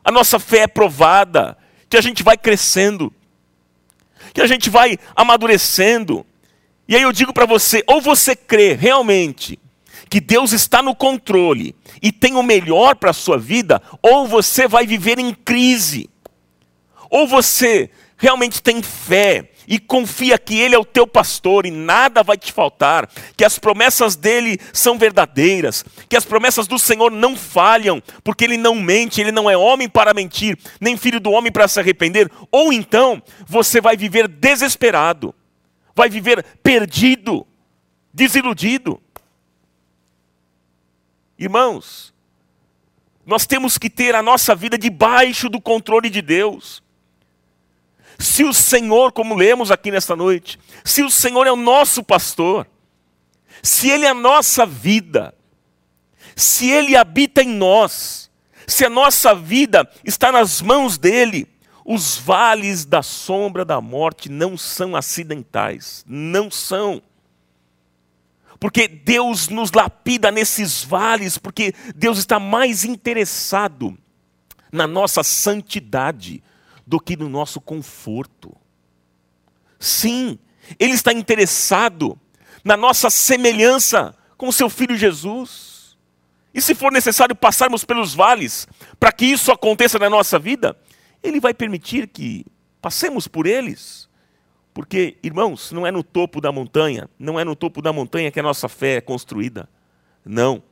a 0.04 0.12
nossa 0.12 0.40
fé 0.40 0.60
é 0.60 0.68
provada, 0.68 1.58
que 1.90 1.98
a 1.98 2.02
gente 2.02 2.24
vai 2.24 2.38
crescendo, 2.38 3.12
que 4.34 4.42
a 4.42 4.48
gente 4.48 4.70
vai 4.70 4.98
amadurecendo. 5.16 6.26
E 6.88 6.96
aí 6.96 7.02
eu 7.02 7.12
digo 7.12 7.34
para 7.34 7.46
você: 7.46 7.84
ou 7.88 8.02
você 8.02 8.36
crê 8.36 8.74
realmente 8.74 9.60
que 10.10 10.20
Deus 10.20 10.54
está 10.54 10.82
no 10.82 10.96
controle 10.96 11.76
e 12.02 12.12
tem 12.12 12.36
o 12.36 12.44
melhor 12.44 12.96
para 12.96 13.12
a 13.12 13.14
sua 13.14 13.38
vida, 13.38 13.82
ou 14.02 14.28
você 14.28 14.68
vai 14.68 14.88
viver 14.88 15.20
em 15.20 15.34
crise. 15.34 16.10
Ou 17.10 17.28
você 17.28 17.90
realmente 18.18 18.62
tem 18.62 18.82
fé 18.82 19.52
e 19.70 19.78
confia 19.78 20.40
que 20.40 20.60
Ele 20.60 20.74
é 20.74 20.80
o 20.80 20.84
teu 20.84 21.06
pastor 21.06 21.68
e 21.68 21.72
nada 21.72 22.24
vai 22.24 22.36
te 22.36 22.52
faltar, 22.52 23.08
que 23.38 23.46
as 23.46 23.60
promessas 23.60 24.16
dele 24.16 24.60
são 24.74 24.98
verdadeiras, 24.98 25.86
que 26.10 26.18
as 26.18 26.26
promessas 26.26 26.68
do 26.68 26.80
Senhor 26.80 27.12
não 27.12 27.38
falham, 27.38 28.02
porque 28.24 28.44
Ele 28.44 28.58
não 28.58 28.74
mente, 28.74 29.22
Ele 29.22 29.32
não 29.32 29.48
é 29.48 29.56
homem 29.56 29.88
para 29.88 30.12
mentir, 30.12 30.58
nem 30.82 30.98
filho 30.98 31.20
do 31.20 31.30
homem 31.30 31.52
para 31.52 31.68
se 31.68 31.80
arrepender, 31.80 32.32
ou 32.52 32.74
então 32.74 33.22
você 33.46 33.80
vai 33.80 33.96
viver 33.96 34.28
desesperado, 34.28 35.36
vai 35.96 36.10
viver 36.10 36.44
perdido, 36.64 37.46
desiludido. 38.12 39.00
Irmãos, 41.38 42.12
nós 43.24 43.46
temos 43.46 43.78
que 43.78 43.90
ter 43.90 44.16
a 44.16 44.24
nossa 44.24 44.56
vida 44.56 44.80
debaixo 44.80 45.48
do 45.48 45.62
controle 45.62 46.10
de 46.10 46.24
Deus. 46.24 46.82
Se 48.20 48.44
o 48.44 48.54
Senhor, 48.54 49.14
como 49.14 49.34
lemos 49.34 49.72
aqui 49.72 49.90
nesta 49.90 50.14
noite, 50.14 50.60
se 50.84 51.02
o 51.02 51.10
Senhor 51.10 51.48
é 51.48 51.52
o 51.52 51.56
nosso 51.56 52.04
pastor, 52.04 52.68
se 53.64 53.90
Ele 53.90 54.06
é 54.06 54.10
a 54.10 54.14
nossa 54.14 54.66
vida, 54.66 55.34
se 56.36 56.70
Ele 56.70 56.98
habita 56.98 57.42
em 57.42 57.48
nós, 57.48 58.30
se 58.68 58.84
a 58.84 58.90
nossa 58.90 59.34
vida 59.34 59.90
está 60.04 60.34
nas 60.34 60.62
mãos 60.62 60.98
dEle, 60.98 61.48
os 61.86 62.18
vales 62.18 62.84
da 62.84 63.02
sombra 63.02 63.64
da 63.64 63.80
morte 63.80 64.30
não 64.30 64.58
são 64.58 64.98
acidentais, 64.98 66.04
não 66.06 66.52
são. 66.52 67.02
Porque 68.60 68.88
Deus 68.88 69.48
nos 69.48 69.72
lapida 69.72 70.30
nesses 70.30 70.84
vales, 70.84 71.38
porque 71.38 71.74
Deus 71.96 72.20
está 72.20 72.38
mais 72.38 72.84
interessado 72.84 73.98
na 74.72 74.86
nossa 74.86 75.24
santidade 75.24 76.44
do 76.90 77.00
que 77.00 77.16
no 77.16 77.30
nosso 77.30 77.62
conforto. 77.62 78.52
Sim, 79.78 80.40
Ele 80.80 80.94
está 80.94 81.14
interessado 81.14 82.20
na 82.64 82.76
nossa 82.76 83.12
semelhança 83.12 84.16
com 84.36 84.48
o 84.48 84.52
seu 84.54 84.72
Filho 84.72 84.98
Jesus. 84.98 85.96
E 86.52 86.60
se 86.60 86.74
for 86.74 86.92
necessário 86.92 87.36
passarmos 87.36 87.86
pelos 87.86 88.16
vales 88.16 88.68
para 89.00 89.12
que 89.12 89.24
isso 89.28 89.52
aconteça 89.52 90.00
na 90.00 90.10
nossa 90.10 90.40
vida, 90.40 90.76
Ele 91.22 91.40
vai 91.40 91.54
permitir 91.54 92.08
que 92.08 92.44
passemos 92.82 93.28
por 93.28 93.46
eles. 93.46 94.10
Porque, 94.74 95.16
irmãos, 95.22 95.72
não 95.72 95.86
é 95.86 95.92
no 95.92 96.02
topo 96.02 96.42
da 96.42 96.52
montanha, 96.52 97.08
não 97.20 97.40
é 97.40 97.44
no 97.44 97.56
topo 97.56 97.84
da 97.84 97.94
montanha 97.94 98.32
que 98.32 98.40
a 98.40 98.44
nossa 98.44 98.68
fé 98.68 98.96
é 98.96 99.02
construída. 99.02 99.70
Não. 100.26 100.64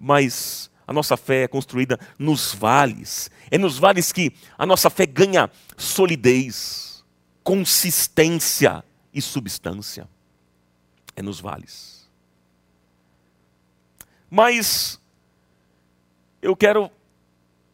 Mas 0.00 0.70
a 0.86 0.92
nossa 0.92 1.16
fé 1.16 1.42
é 1.42 1.48
construída 1.48 1.98
nos 2.18 2.54
vales. 2.54 3.30
É 3.50 3.58
nos 3.58 3.78
vales 3.78 4.12
que 4.12 4.32
a 4.56 4.64
nossa 4.64 4.88
fé 4.88 5.04
ganha 5.04 5.50
solidez, 5.76 7.04
consistência 7.42 8.84
e 9.12 9.20
substância. 9.20 10.08
É 11.16 11.22
nos 11.22 11.40
vales. 11.40 12.08
Mas 14.30 15.00
eu 16.40 16.54
quero 16.54 16.90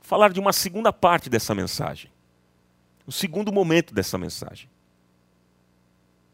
falar 0.01 0.33
de 0.33 0.41
uma 0.41 0.53
segunda 0.53 0.93
parte 0.93 1.29
dessa 1.29 1.55
mensagem. 1.55 2.11
O 3.07 3.13
segundo 3.13 3.53
momento 3.53 3.93
dessa 3.93 4.17
mensagem. 4.17 4.71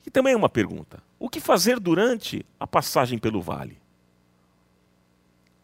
E 0.07 0.11
também 0.11 0.35
é 0.35 0.37
uma 0.37 0.49
pergunta: 0.49 1.03
o 1.19 1.29
que 1.29 1.41
fazer 1.41 1.81
durante 1.81 2.45
a 2.61 2.67
passagem 2.67 3.19
pelo 3.19 3.43
vale? 3.43 3.81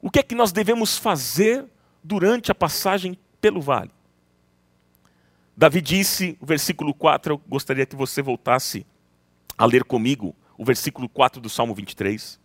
O 0.04 0.10
que 0.10 0.18
é 0.18 0.22
que 0.22 0.34
nós 0.34 0.52
devemos 0.52 0.98
fazer 0.98 1.64
durante 2.02 2.52
a 2.52 2.54
passagem 2.54 3.18
pelo 3.40 3.58
vale? 3.58 3.90
Davi 5.56 5.80
disse, 5.80 6.36
o 6.42 6.44
versículo 6.44 6.92
4, 6.92 7.32
eu 7.32 7.38
gostaria 7.48 7.86
que 7.86 7.96
você 7.96 8.20
voltasse 8.20 8.86
a 9.56 9.64
ler 9.64 9.82
comigo 9.82 10.36
o 10.58 10.64
versículo 10.64 11.08
4 11.08 11.40
do 11.40 11.48
Salmo 11.48 11.74
23. 11.74 12.38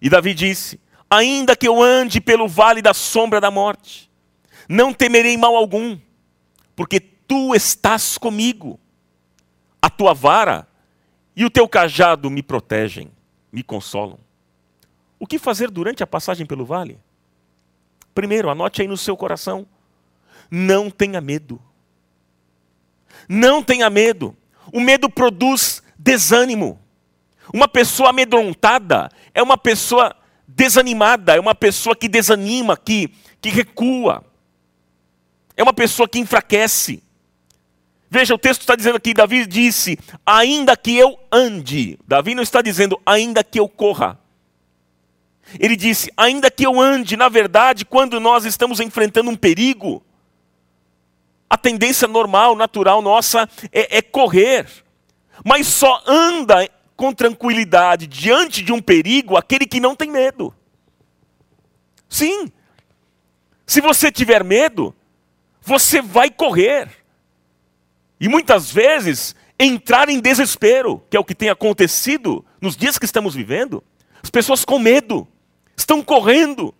E 0.00 0.08
Davi 0.08 0.32
disse: 0.32 0.80
Ainda 1.10 1.54
que 1.54 1.68
eu 1.68 1.82
ande 1.82 2.22
pelo 2.22 2.48
vale 2.48 2.80
da 2.80 2.94
sombra 2.94 3.38
da 3.38 3.50
morte, 3.50 4.10
não 4.66 4.94
temerei 4.94 5.36
mal 5.36 5.54
algum, 5.54 5.98
porque 6.74 7.00
tu 7.00 7.54
estás 7.54 8.16
comigo. 8.16 8.80
A 9.82 9.90
tua 9.90 10.14
vara 10.14 10.66
e 11.36 11.44
o 11.44 11.50
teu 11.50 11.68
cajado 11.68 12.30
me 12.30 12.42
protegem, 12.42 13.12
me 13.52 13.62
consolam. 13.62 14.18
O 15.22 15.26
que 15.28 15.38
fazer 15.38 15.70
durante 15.70 16.02
a 16.02 16.06
passagem 16.06 16.44
pelo 16.44 16.64
vale? 16.64 16.98
Primeiro, 18.12 18.50
anote 18.50 18.82
aí 18.82 18.88
no 18.88 18.96
seu 18.96 19.16
coração: 19.16 19.64
não 20.50 20.90
tenha 20.90 21.20
medo. 21.20 21.62
Não 23.28 23.62
tenha 23.62 23.88
medo. 23.88 24.36
O 24.72 24.80
medo 24.80 25.08
produz 25.08 25.80
desânimo. 25.96 26.80
Uma 27.54 27.68
pessoa 27.68 28.10
amedrontada 28.10 29.08
é 29.32 29.40
uma 29.40 29.56
pessoa 29.56 30.12
desanimada, 30.44 31.36
é 31.36 31.40
uma 31.40 31.54
pessoa 31.54 31.94
que 31.94 32.08
desanima, 32.08 32.76
que, 32.76 33.14
que 33.40 33.48
recua. 33.48 34.24
É 35.56 35.62
uma 35.62 35.72
pessoa 35.72 36.08
que 36.08 36.18
enfraquece. 36.18 37.00
Veja, 38.10 38.34
o 38.34 38.38
texto 38.38 38.62
está 38.62 38.74
dizendo 38.74 38.96
aqui: 38.96 39.14
Davi 39.14 39.46
disse, 39.46 39.96
ainda 40.26 40.76
que 40.76 40.96
eu 40.96 41.16
ande. 41.30 41.96
Davi 42.08 42.34
não 42.34 42.42
está 42.42 42.60
dizendo, 42.60 43.00
ainda 43.06 43.44
que 43.44 43.60
eu 43.60 43.68
corra. 43.68 44.20
Ele 45.58 45.76
disse: 45.76 46.10
ainda 46.16 46.50
que 46.50 46.64
eu 46.66 46.80
ande, 46.80 47.16
na 47.16 47.28
verdade, 47.28 47.84
quando 47.84 48.20
nós 48.20 48.44
estamos 48.44 48.80
enfrentando 48.80 49.30
um 49.30 49.36
perigo, 49.36 50.02
a 51.48 51.56
tendência 51.56 52.08
normal, 52.08 52.56
natural 52.56 53.02
nossa 53.02 53.48
é, 53.70 53.98
é 53.98 54.02
correr. 54.02 54.66
Mas 55.44 55.66
só 55.66 56.02
anda 56.06 56.68
com 56.96 57.12
tranquilidade 57.12 58.06
diante 58.06 58.62
de 58.62 58.72
um 58.72 58.80
perigo 58.80 59.36
aquele 59.36 59.66
que 59.66 59.80
não 59.80 59.94
tem 59.96 60.10
medo. 60.10 60.54
Sim. 62.08 62.50
Se 63.66 63.80
você 63.80 64.12
tiver 64.12 64.44
medo, 64.44 64.94
você 65.60 66.00
vai 66.00 66.30
correr. 66.30 66.88
E 68.20 68.28
muitas 68.28 68.70
vezes 68.70 69.34
entrar 69.58 70.08
em 70.08 70.20
desespero, 70.20 71.02
que 71.10 71.16
é 71.16 71.20
o 71.20 71.24
que 71.24 71.34
tem 71.34 71.48
acontecido 71.48 72.44
nos 72.60 72.76
dias 72.76 72.98
que 72.98 73.04
estamos 73.04 73.34
vivendo. 73.34 73.82
As 74.22 74.30
pessoas 74.30 74.64
com 74.64 74.78
medo 74.78 75.26
estão 75.82 76.02
correndo, 76.02 76.74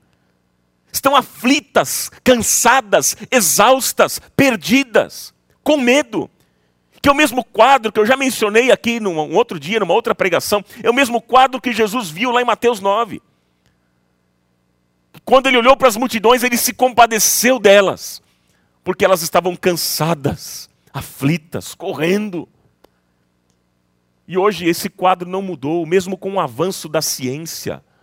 estão 0.93 1.15
aflitas, 1.15 2.11
cansadas, 2.25 3.17
exaustas, 3.31 4.21
perdidas, 4.35 5.35
com 5.63 5.77
medo. 5.77 6.31
Que 7.01 7.09
é 7.09 7.13
o 7.13 7.17
mesmo 7.17 7.45
quadro 7.45 7.91
que 7.91 7.99
eu 7.99 8.07
já 8.07 8.17
mencionei 8.17 8.71
aqui 8.71 9.01
num 9.01 9.35
outro 9.35 9.59
dia, 9.59 9.81
numa 9.81 9.93
outra 9.93 10.15
pregação, 10.15 10.65
é 10.83 10.89
o 10.89 10.95
mesmo 10.95 11.21
quadro 11.21 11.61
que 11.61 11.73
Jesus 11.73 12.09
viu 12.09 12.31
lá 12.31 12.41
em 12.41 12.45
Mateus 12.45 12.81
9. 12.81 13.21
Quando 15.25 15.49
ele 15.49 15.59
olhou 15.59 15.77
para 15.77 15.89
as 15.89 15.97
multidões, 15.97 16.43
ele 16.43 16.57
se 16.57 16.73
compadeceu 16.73 17.59
delas, 17.59 18.23
porque 18.85 19.05
elas 19.05 19.23
estavam 19.23 19.57
cansadas, 19.57 20.71
aflitas, 20.93 21.75
correndo. 21.75 22.49
E 24.29 24.39
hoje 24.39 24.67
esse 24.67 24.89
quadro 24.89 25.29
não 25.29 25.43
mudou, 25.43 25.85
mesmo 25.85 26.17
com 26.17 26.35
o 26.35 26.41
avanço 26.41 26.89
da 26.89 27.03
ciência 27.03 27.83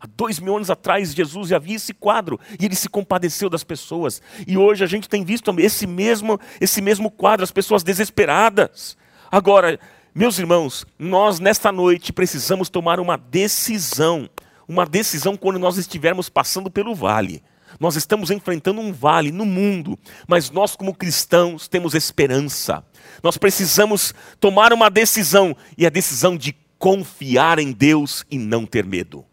Há 0.00 0.06
dois 0.06 0.38
mil 0.38 0.56
anos 0.56 0.70
atrás, 0.70 1.14
Jesus 1.14 1.48
já 1.48 1.58
via 1.58 1.76
esse 1.76 1.94
quadro 1.94 2.38
e 2.60 2.64
ele 2.64 2.74
se 2.74 2.88
compadeceu 2.88 3.48
das 3.48 3.64
pessoas. 3.64 4.20
E 4.46 4.56
hoje 4.56 4.84
a 4.84 4.86
gente 4.86 5.08
tem 5.08 5.24
visto 5.24 5.54
esse 5.58 5.86
mesmo, 5.86 6.38
esse 6.60 6.82
mesmo 6.82 7.10
quadro, 7.10 7.44
as 7.44 7.50
pessoas 7.50 7.82
desesperadas. 7.82 8.96
Agora, 9.30 9.80
meus 10.14 10.38
irmãos, 10.38 10.86
nós 10.98 11.40
nesta 11.40 11.72
noite 11.72 12.12
precisamos 12.12 12.68
tomar 12.68 13.00
uma 13.00 13.16
decisão. 13.16 14.28
Uma 14.68 14.84
decisão 14.84 15.36
quando 15.36 15.58
nós 15.58 15.78
estivermos 15.78 16.28
passando 16.28 16.70
pelo 16.70 16.94
vale. 16.94 17.42
Nós 17.78 17.96
estamos 17.96 18.30
enfrentando 18.30 18.80
um 18.80 18.92
vale 18.92 19.30
no 19.30 19.44
mundo, 19.44 19.98
mas 20.26 20.50
nós, 20.50 20.76
como 20.76 20.94
cristãos, 20.94 21.68
temos 21.68 21.94
esperança. 21.94 22.84
Nós 23.22 23.36
precisamos 23.36 24.14
tomar 24.40 24.72
uma 24.72 24.88
decisão, 24.88 25.56
e 25.76 25.86
a 25.86 25.90
decisão 25.90 26.36
de 26.36 26.56
confiar 26.78 27.58
em 27.58 27.72
Deus 27.72 28.24
e 28.30 28.38
não 28.38 28.64
ter 28.64 28.84
medo. 28.84 29.24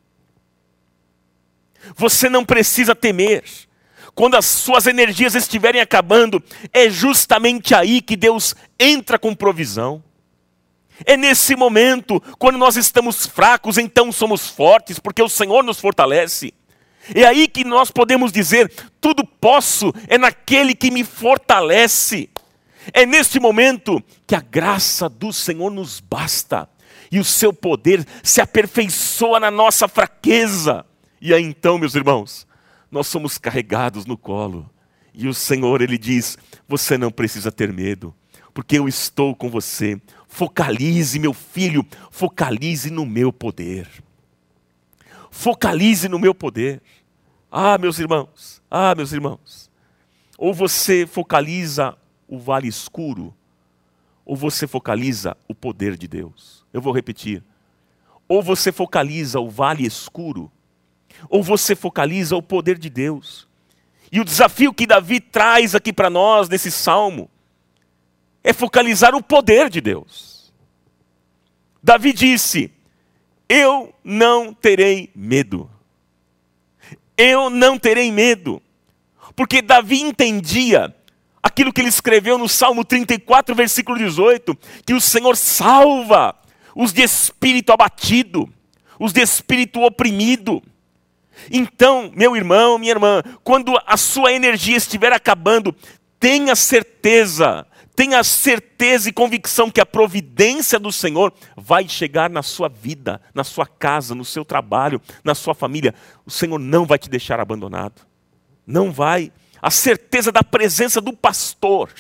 Você 1.95 2.29
não 2.29 2.45
precisa 2.45 2.95
temer. 2.95 3.43
Quando 4.15 4.35
as 4.35 4.45
suas 4.45 4.85
energias 4.85 5.33
estiverem 5.35 5.81
acabando, 5.81 6.41
é 6.71 6.89
justamente 6.89 7.73
aí 7.73 8.01
que 8.01 8.15
Deus 8.15 8.55
entra 8.79 9.17
com 9.17 9.33
provisão. 9.33 10.03
É 11.05 11.17
nesse 11.17 11.55
momento, 11.55 12.21
quando 12.37 12.57
nós 12.57 12.77
estamos 12.77 13.25
fracos, 13.25 13.77
então 13.77 14.11
somos 14.11 14.47
fortes, 14.47 14.99
porque 14.99 15.21
o 15.21 15.29
Senhor 15.29 15.63
nos 15.63 15.79
fortalece. 15.79 16.53
É 17.13 17.25
aí 17.25 17.47
que 17.47 17.63
nós 17.63 17.89
podemos 17.91 18.31
dizer: 18.31 18.71
tudo 19.01 19.25
posso, 19.25 19.91
é 20.07 20.17
naquele 20.17 20.75
que 20.75 20.91
me 20.91 21.03
fortalece. 21.03 22.29
É 22.93 23.05
neste 23.05 23.39
momento 23.39 24.01
que 24.27 24.35
a 24.35 24.41
graça 24.41 25.09
do 25.09 25.33
Senhor 25.33 25.71
nos 25.71 25.99
basta 25.99 26.69
e 27.11 27.19
o 27.19 27.23
seu 27.23 27.53
poder 27.53 28.05
se 28.21 28.41
aperfeiçoa 28.41 29.39
na 29.39 29.49
nossa 29.49 29.87
fraqueza. 29.87 30.85
E 31.25 31.33
aí 31.33 31.41
então, 31.41 31.77
meus 31.77 31.95
irmãos, 31.95 32.45
nós 32.91 33.07
somos 33.07 33.38
carregados 33.38 34.05
no 34.05 34.17
colo. 34.17 34.69
E 35.13 35.25
o 35.25 35.33
Senhor, 35.33 35.81
Ele 35.81 35.97
diz: 35.97 36.38
Você 36.67 36.97
não 36.97 37.09
precisa 37.09 37.49
ter 37.49 37.71
medo, 37.71 38.13
porque 38.53 38.77
eu 38.77 38.89
estou 38.89 39.33
com 39.33 39.49
você. 39.49 40.01
Focalize, 40.27 41.17
meu 41.17 41.33
filho, 41.33 41.88
focalize 42.12 42.91
no 42.91 43.05
meu 43.05 43.31
poder. 43.31 43.88
Focalize 45.31 46.09
no 46.09 46.19
meu 46.19 46.36
poder. 46.36 46.81
Ah, 47.49 47.77
meus 47.77 47.99
irmãos, 47.99 48.62
ah, 48.69 48.93
meus 48.93 49.13
irmãos. 49.13 49.71
Ou 50.38 50.53
você 50.53 51.07
focaliza 51.07 51.97
o 52.27 52.38
vale 52.38 52.67
escuro, 52.67 53.33
ou 54.25 54.36
você 54.36 54.67
focaliza 54.67 55.38
o 55.47 55.55
poder 55.55 55.95
de 55.95 56.05
Deus. 56.05 56.65
Eu 56.73 56.81
vou 56.81 56.91
repetir. 56.91 57.41
Ou 58.27 58.43
você 58.43 58.73
focaliza 58.73 59.39
o 59.39 59.49
vale 59.49 59.86
escuro, 59.86 60.51
ou 61.29 61.43
você 61.43 61.75
focaliza 61.75 62.36
o 62.36 62.41
poder 62.41 62.77
de 62.77 62.89
Deus. 62.89 63.47
E 64.12 64.19
o 64.19 64.25
desafio 64.25 64.73
que 64.73 64.86
Davi 64.86 65.19
traz 65.19 65.73
aqui 65.73 65.91
para 65.91 66.09
nós 66.09 66.47
nesse 66.47 66.69
salmo 66.69 67.29
é 68.43 68.53
focalizar 68.53 69.15
o 69.15 69.23
poder 69.23 69.69
de 69.69 69.81
Deus. 69.81 70.53
Davi 71.81 72.13
disse: 72.13 72.71
Eu 73.47 73.93
não 74.03 74.53
terei 74.53 75.09
medo. 75.15 75.69
Eu 77.17 77.49
não 77.49 77.77
terei 77.77 78.12
medo. 78.12 78.62
Porque 79.36 79.62
Davi 79.62 80.01
entendia 80.01 80.95
aquilo 81.41 81.73
que 81.73 81.81
ele 81.81 81.89
escreveu 81.89 82.38
no 82.38 82.47
Salmo 82.47 82.86
34, 82.86 83.53
versículo 83.53 83.97
18, 83.97 84.57
que 84.86 84.93
o 84.93 85.01
Senhor 85.01 85.36
salva 85.36 86.36
os 86.75 86.93
de 86.93 87.01
espírito 87.01 87.71
abatido, 87.71 88.47
os 88.99 89.12
de 89.12 89.21
espírito 89.21 89.81
oprimido. 89.81 90.63
Então, 91.51 92.11
meu 92.15 92.35
irmão, 92.35 92.77
minha 92.77 92.91
irmã, 92.91 93.21
quando 93.43 93.79
a 93.85 93.97
sua 93.97 94.31
energia 94.31 94.77
estiver 94.77 95.11
acabando, 95.11 95.75
tenha 96.19 96.55
certeza, 96.55 97.65
tenha 97.95 98.23
certeza 98.23 99.09
e 99.09 99.13
convicção 99.13 99.69
que 99.69 99.81
a 99.81 99.85
providência 99.85 100.79
do 100.79 100.91
Senhor 100.91 101.33
vai 101.55 101.87
chegar 101.87 102.29
na 102.29 102.41
sua 102.41 102.69
vida, 102.69 103.21
na 103.33 103.43
sua 103.43 103.65
casa, 103.65 104.15
no 104.15 104.25
seu 104.25 104.45
trabalho, 104.45 105.01
na 105.23 105.35
sua 105.35 105.53
família. 105.53 105.93
O 106.25 106.31
Senhor 106.31 106.59
não 106.59 106.85
vai 106.85 106.97
te 106.97 107.09
deixar 107.09 107.39
abandonado. 107.39 108.01
Não 108.65 108.91
vai. 108.91 109.31
A 109.61 109.69
certeza 109.69 110.31
da 110.31 110.43
presença 110.43 110.99
do 111.01 111.13
pastor 111.13 111.91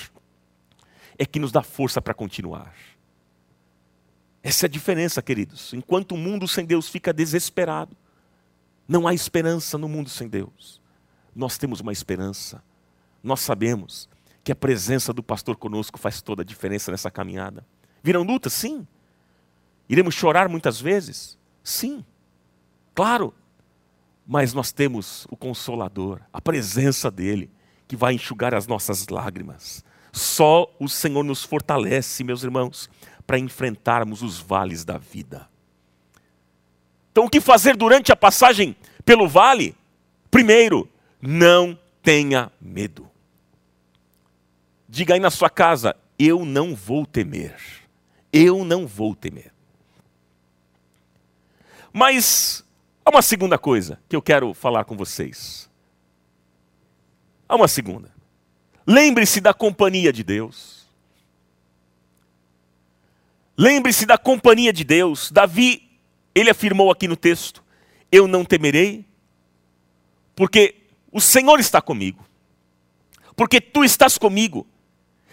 é 1.17 1.25
que 1.25 1.39
nos 1.39 1.51
dá 1.51 1.61
força 1.61 2.01
para 2.01 2.13
continuar. 2.13 2.73
Essa 4.41 4.65
é 4.65 4.67
a 4.67 4.69
diferença, 4.69 5.21
queridos. 5.21 5.73
Enquanto 5.73 6.13
o 6.13 6.17
mundo 6.17 6.47
sem 6.47 6.65
Deus 6.65 6.89
fica 6.89 7.13
desesperado, 7.13 7.95
não 8.87 9.07
há 9.07 9.13
esperança 9.13 9.77
no 9.77 9.87
mundo 9.87 10.09
sem 10.09 10.27
Deus. 10.27 10.81
Nós 11.35 11.57
temos 11.57 11.79
uma 11.79 11.91
esperança. 11.91 12.63
Nós 13.23 13.39
sabemos 13.39 14.09
que 14.43 14.51
a 14.51 14.55
presença 14.55 15.13
do 15.13 15.23
pastor 15.23 15.55
conosco 15.55 15.97
faz 15.97 16.21
toda 16.21 16.41
a 16.41 16.45
diferença 16.45 16.91
nessa 16.91 17.09
caminhada. 17.09 17.65
Virão 18.03 18.23
lutas? 18.23 18.53
Sim. 18.53 18.85
Iremos 19.87 20.13
chorar 20.13 20.49
muitas 20.49 20.79
vezes? 20.79 21.37
Sim. 21.63 22.03
Claro. 22.93 23.33
Mas 24.27 24.53
nós 24.53 24.71
temos 24.71 25.25
o 25.29 25.37
Consolador, 25.37 26.21
a 26.31 26.41
presença 26.41 27.09
dEle, 27.09 27.49
que 27.87 27.95
vai 27.95 28.13
enxugar 28.13 28.53
as 28.53 28.67
nossas 28.67 29.07
lágrimas. 29.07 29.83
Só 30.11 30.71
o 30.79 30.87
Senhor 30.87 31.23
nos 31.23 31.43
fortalece, 31.43 32.23
meus 32.23 32.43
irmãos, 32.43 32.89
para 33.25 33.39
enfrentarmos 33.39 34.21
os 34.21 34.39
vales 34.39 34.85
da 34.85 34.97
vida. 34.97 35.49
Então, 37.13 37.25
o 37.25 37.29
que 37.29 37.39
fazer 37.39 37.77
durante 37.77 38.11
a 38.11 38.15
passagem 38.15 38.75
pelo 39.05 39.27
vale? 39.27 39.75
Primeiro, 40.31 40.89
não 41.21 41.77
tenha 42.01 42.51
medo. 42.59 43.07
Diga 44.89 45.13
aí 45.13 45.19
na 45.19 45.29
sua 45.29 45.47
casa: 45.47 45.95
eu 46.17 46.43
não 46.43 46.73
vou 46.73 47.05
temer. 47.05 47.55
Eu 48.31 48.65
não 48.65 48.87
vou 48.87 49.13
temer. 49.13 49.53
Mas 51.91 52.65
há 53.05 53.11
uma 53.11 53.21
segunda 53.21 53.59
coisa 53.59 53.99
que 54.09 54.15
eu 54.15 54.21
quero 54.21 54.51
falar 54.55 54.83
com 54.83 54.97
vocês. 54.97 55.69
Há 57.47 57.55
uma 57.55 57.67
segunda. 57.67 58.11
Lembre-se 58.87 59.39
da 59.39 59.53
companhia 59.53 60.11
de 60.11 60.23
Deus. 60.23 60.87
Lembre-se 63.55 64.07
da 64.07 64.17
companhia 64.17 64.73
de 64.73 64.83
Deus. 64.83 65.29
Davi, 65.31 65.92
ele 66.33 66.49
afirmou 66.49 66.91
aqui 66.91 67.07
no 67.07 67.15
texto: 67.15 67.63
Eu 68.11 68.27
não 68.27 68.43
temerei, 68.45 69.05
porque 70.35 70.75
o 71.11 71.21
Senhor 71.21 71.59
está 71.59 71.81
comigo. 71.81 72.25
Porque 73.35 73.59
tu 73.59 73.83
estás 73.83 74.17
comigo. 74.17 74.67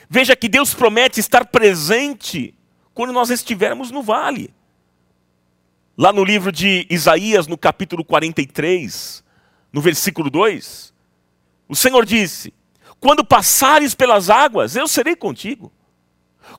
Veja 0.09 0.35
que 0.35 0.49
Deus 0.49 0.75
promete 0.75 1.21
estar 1.21 1.47
presente 1.47 2.55
quando 2.93 3.13
nós 3.13 3.31
estivermos 3.31 3.91
no 3.91 4.03
vale. 4.03 4.53
Lá 5.97 6.13
no 6.13 6.25
livro 6.25 6.51
de 6.51 6.87
Isaías, 6.91 7.47
no 7.47 7.59
capítulo 7.59 8.05
43, 8.05 9.23
no 9.73 9.81
versículo 9.81 10.31
2, 10.31 10.93
o 11.69 11.77
Senhor 11.77 12.05
disse: 12.05 12.53
Quando 12.99 13.25
passares 13.25 13.95
pelas 13.95 14.31
águas, 14.31 14.77
eu 14.77 14.89
serei 14.89 15.15
contigo. 15.15 15.73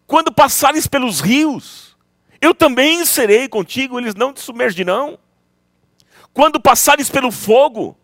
Quando 0.08 0.32
passares 0.32 0.88
pelos 0.88 1.20
rios, 1.20 1.91
eu 2.42 2.56
também 2.56 3.06
serei 3.06 3.48
contigo, 3.48 4.00
eles 4.00 4.16
não 4.16 4.34
te 4.34 4.42
submergirão. 4.42 5.18
Quando 6.34 6.60
passares 6.60 7.10
pelo 7.10 7.32
fogo, 7.32 7.98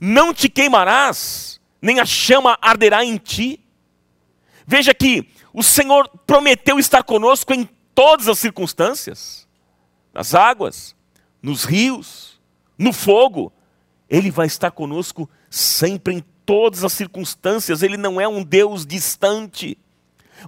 não 0.00 0.32
te 0.32 0.48
queimarás, 0.48 1.60
nem 1.82 2.00
a 2.00 2.06
chama 2.06 2.58
arderá 2.62 3.04
em 3.04 3.16
ti. 3.16 3.60
Veja 4.66 4.94
que 4.94 5.28
o 5.52 5.62
Senhor 5.62 6.08
prometeu 6.26 6.78
estar 6.78 7.02
conosco 7.02 7.52
em 7.52 7.68
todas 7.94 8.28
as 8.28 8.38
circunstâncias 8.38 9.44
nas 10.14 10.32
águas, 10.32 10.94
nos 11.42 11.64
rios, 11.64 12.40
no 12.78 12.92
fogo. 12.92 13.52
Ele 14.08 14.30
vai 14.30 14.46
estar 14.46 14.70
conosco 14.70 15.28
sempre 15.50 16.14
em 16.14 16.24
todas 16.46 16.84
as 16.84 16.92
circunstâncias. 16.92 17.82
Ele 17.82 17.96
não 17.96 18.20
é 18.20 18.28
um 18.28 18.44
Deus 18.44 18.86
distante, 18.86 19.76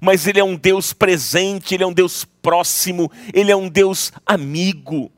mas 0.00 0.26
Ele 0.26 0.38
é 0.38 0.44
um 0.44 0.54
Deus 0.54 0.92
presente, 0.92 1.74
Ele 1.74 1.82
é 1.82 1.86
um 1.86 1.92
Deus 1.92 2.24
próximo, 2.46 3.10
Ele 3.34 3.50
é 3.50 3.56
um 3.56 3.68
Deus 3.68 4.12
amigo, 4.24 5.10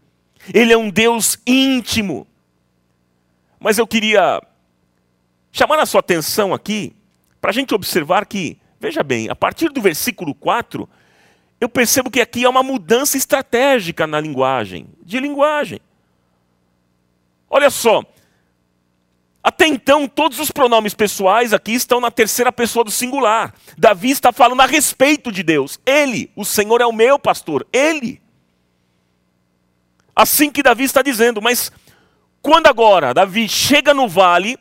Ele 0.55 0.73
é 0.73 0.79
um 0.79 0.89
Deus 0.89 1.39
íntimo. 1.47 2.27
Mas 3.61 3.77
eu 3.77 3.87
queria 3.87 4.41
chamar 5.53 5.79
a 5.79 5.85
sua 5.85 6.01
atenção 6.01 6.55
aqui 6.55 6.95
para 7.39 7.51
a 7.51 7.55
gente 7.55 7.75
observar 7.75 8.25
que 8.25 8.59
Veja 8.81 9.03
bem, 9.03 9.29
a 9.29 9.35
partir 9.35 9.71
do 9.71 9.81
versículo 9.81 10.35
4, 10.35 10.89
eu 11.61 11.69
percebo 11.69 12.11
que 12.11 12.21
aqui 12.21 12.45
há 12.45 12.51
uma 12.51 12.63
mudança 12.63 13.17
estratégica 13.17 14.07
na 14.07 14.21
linguagem, 14.21 14.87
de 15.03 15.19
linguagem. 15.19 15.81
Olha 17.51 17.71
só, 17.71 18.05
até 19.49 19.67
então 19.67 20.07
todos 20.07 20.39
os 20.39 20.51
pronomes 20.51 20.93
pessoais 20.93 21.55
aqui 21.55 21.73
estão 21.73 22.03
na 22.03 22.11
terceira 22.11 22.53
pessoa 22.53 22.85
do 22.85 22.91
singular. 22.91 23.55
Davi 23.79 24.11
está 24.11 24.31
falando 24.31 24.61
a 24.61 24.67
respeito 24.67 25.33
de 25.33 25.43
Deus. 25.43 25.81
Ele, 25.87 26.31
o 26.37 26.45
Senhor 26.45 26.83
é 26.83 26.87
o 26.87 26.93
meu 26.93 27.19
pastor, 27.19 27.67
ele. 27.73 28.21
Assim 30.15 30.51
que 30.51 30.63
Davi 30.63 30.85
está 30.85 31.01
dizendo, 31.01 31.41
mas 31.41 31.73
quando 32.43 32.67
agora 32.67 33.15
Davi 33.15 33.49
chega 33.49 33.95
no 33.95 34.07
vale, 34.07 34.59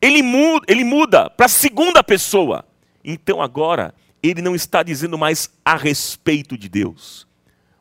ele 0.00 0.22
muda, 0.22 0.64
ele 0.72 0.84
muda 0.84 1.28
para 1.28 1.44
a 1.44 1.50
segunda 1.50 2.02
pessoa. 2.02 2.64
Então 3.04 3.42
agora, 3.42 3.94
ele 4.22 4.40
não 4.40 4.54
está 4.54 4.82
dizendo 4.82 5.18
mais 5.18 5.50
a 5.62 5.76
respeito 5.76 6.56
de 6.56 6.66
Deus, 6.66 7.26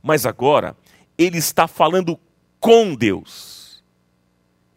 mas 0.03 0.25
agora 0.25 0.75
ele 1.17 1.37
está 1.37 1.69
falando 1.69 2.19
com 2.59 2.93
Deus. 2.93 3.48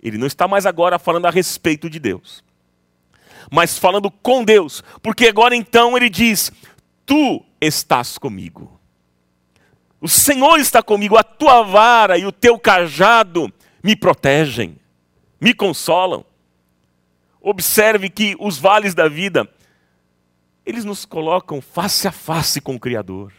Ele 0.03 0.19
não 0.19 0.27
está 0.27 0.49
mais 0.49 0.67
agora 0.67 0.99
falando 0.99 1.27
a 1.27 1.31
respeito 1.31 1.89
de 1.89 2.01
Deus, 2.01 2.43
mas 3.51 3.79
falando 3.79 4.11
com 4.11 4.45
Deus, 4.45 4.83
porque 5.01 5.29
agora 5.29 5.55
então 5.55 5.97
ele 5.97 6.11
diz: 6.11 6.51
Tu 7.07 7.45
estás 7.61 8.19
comigo. 8.19 8.81
O 10.01 10.09
Senhor 10.09 10.59
está 10.59 10.83
comigo, 10.83 11.17
a 11.17 11.23
tua 11.23 11.63
vara 11.63 12.19
e 12.19 12.27
o 12.27 12.33
teu 12.33 12.59
cajado 12.59 13.53
me 13.85 13.95
protegem, 13.95 14.77
me 15.41 15.55
consolam. 15.55 16.25
Observe 17.41 18.11
que 18.11 18.35
os 18.41 18.59
vales 18.59 18.95
da 18.95 19.09
vida 19.09 19.49
eles 20.65 20.85
nos 20.85 21.05
colocam 21.05 21.61
face 21.61 22.09
a 22.09 22.13
face 22.13 22.61
com 22.61 22.75
o 22.75 22.81
Criador, 22.81 23.33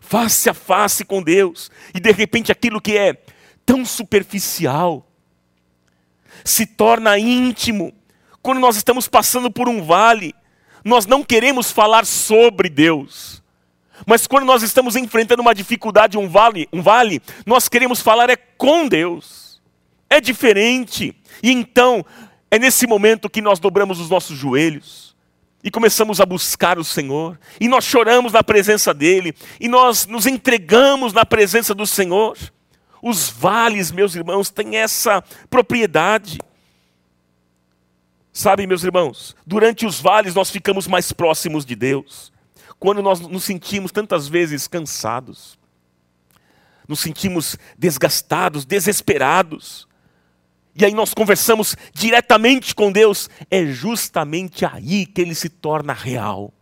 face 0.00 0.48
a 0.50 0.54
face 0.54 1.04
com 1.04 1.22
Deus, 1.22 1.70
e 1.94 2.00
de 2.00 2.12
repente 2.12 2.52
aquilo 2.52 2.80
que 2.80 2.96
é 2.96 3.20
tão 3.64 3.84
superficial 3.84 5.07
se 6.44 6.66
torna 6.66 7.18
íntimo. 7.18 7.92
Quando 8.42 8.60
nós 8.60 8.76
estamos 8.76 9.08
passando 9.08 9.50
por 9.50 9.68
um 9.68 9.82
vale, 9.82 10.34
nós 10.84 11.06
não 11.06 11.22
queremos 11.22 11.70
falar 11.70 12.06
sobre 12.06 12.68
Deus. 12.68 13.42
Mas 14.06 14.26
quando 14.26 14.44
nós 14.44 14.62
estamos 14.62 14.96
enfrentando 14.96 15.42
uma 15.42 15.54
dificuldade, 15.54 16.16
um 16.16 16.28
vale, 16.28 16.68
um 16.72 16.80
vale, 16.82 17.20
nós 17.44 17.68
queremos 17.68 18.00
falar 18.00 18.30
é 18.30 18.36
com 18.36 18.86
Deus. 18.86 19.60
É 20.08 20.20
diferente. 20.20 21.14
E 21.42 21.50
então, 21.50 22.04
é 22.50 22.58
nesse 22.58 22.86
momento 22.86 23.28
que 23.28 23.42
nós 23.42 23.58
dobramos 23.58 24.00
os 24.00 24.08
nossos 24.08 24.36
joelhos 24.36 25.08
e 25.62 25.70
começamos 25.70 26.20
a 26.20 26.26
buscar 26.26 26.78
o 26.78 26.84
Senhor, 26.84 27.38
e 27.60 27.66
nós 27.66 27.84
choramos 27.84 28.32
na 28.32 28.44
presença 28.44 28.94
dEle, 28.94 29.34
e 29.60 29.66
nós 29.66 30.06
nos 30.06 30.24
entregamos 30.24 31.12
na 31.12 31.26
presença 31.26 31.74
do 31.74 31.84
Senhor. 31.84 32.38
Os 33.02 33.28
vales, 33.28 33.90
meus 33.90 34.14
irmãos, 34.14 34.50
têm 34.50 34.76
essa 34.76 35.22
propriedade. 35.48 36.38
Sabe, 38.32 38.66
meus 38.66 38.84
irmãos, 38.84 39.34
durante 39.46 39.84
os 39.86 40.00
vales 40.00 40.34
nós 40.34 40.50
ficamos 40.50 40.86
mais 40.86 41.12
próximos 41.12 41.64
de 41.64 41.74
Deus. 41.74 42.32
Quando 42.78 43.02
nós 43.02 43.20
nos 43.20 43.44
sentimos 43.44 43.90
tantas 43.90 44.28
vezes 44.28 44.68
cansados, 44.68 45.58
nos 46.86 47.00
sentimos 47.00 47.58
desgastados, 47.76 48.64
desesperados, 48.64 49.88
e 50.74 50.84
aí 50.84 50.94
nós 50.94 51.12
conversamos 51.12 51.76
diretamente 51.92 52.72
com 52.72 52.92
Deus, 52.92 53.28
é 53.50 53.66
justamente 53.66 54.64
aí 54.64 55.04
que 55.04 55.20
ele 55.20 55.34
se 55.34 55.48
torna 55.48 55.92
real. 55.92 56.52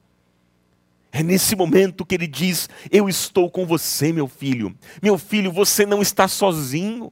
É 1.19 1.23
nesse 1.23 1.57
momento 1.57 2.05
que 2.05 2.15
ele 2.15 2.27
diz: 2.27 2.69
Eu 2.91 3.09
estou 3.09 3.51
com 3.51 3.65
você, 3.65 4.13
meu 4.13 4.29
filho. 4.29 4.77
Meu 5.03 5.17
filho, 5.17 5.51
você 5.51 5.87
não 5.87 6.03
está 6.03 6.29
sozinho. 6.29 7.11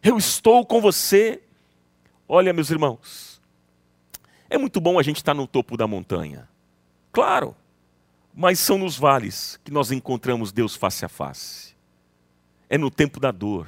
Eu 0.00 0.16
estou 0.16 0.64
com 0.64 0.80
você. 0.80 1.42
Olha, 2.28 2.52
meus 2.52 2.70
irmãos, 2.70 3.42
É 4.48 4.56
muito 4.56 4.80
bom 4.80 4.96
a 4.96 5.02
gente 5.02 5.16
estar 5.16 5.34
no 5.34 5.44
topo 5.44 5.76
da 5.76 5.88
montanha. 5.88 6.48
Claro. 7.10 7.56
Mas 8.32 8.60
são 8.60 8.78
nos 8.78 8.96
vales 8.96 9.58
que 9.64 9.72
nós 9.72 9.90
encontramos 9.90 10.52
Deus 10.52 10.76
face 10.76 11.04
a 11.04 11.08
face. 11.08 11.74
É 12.68 12.78
no 12.78 12.92
tempo 12.92 13.18
da 13.18 13.32
dor, 13.32 13.66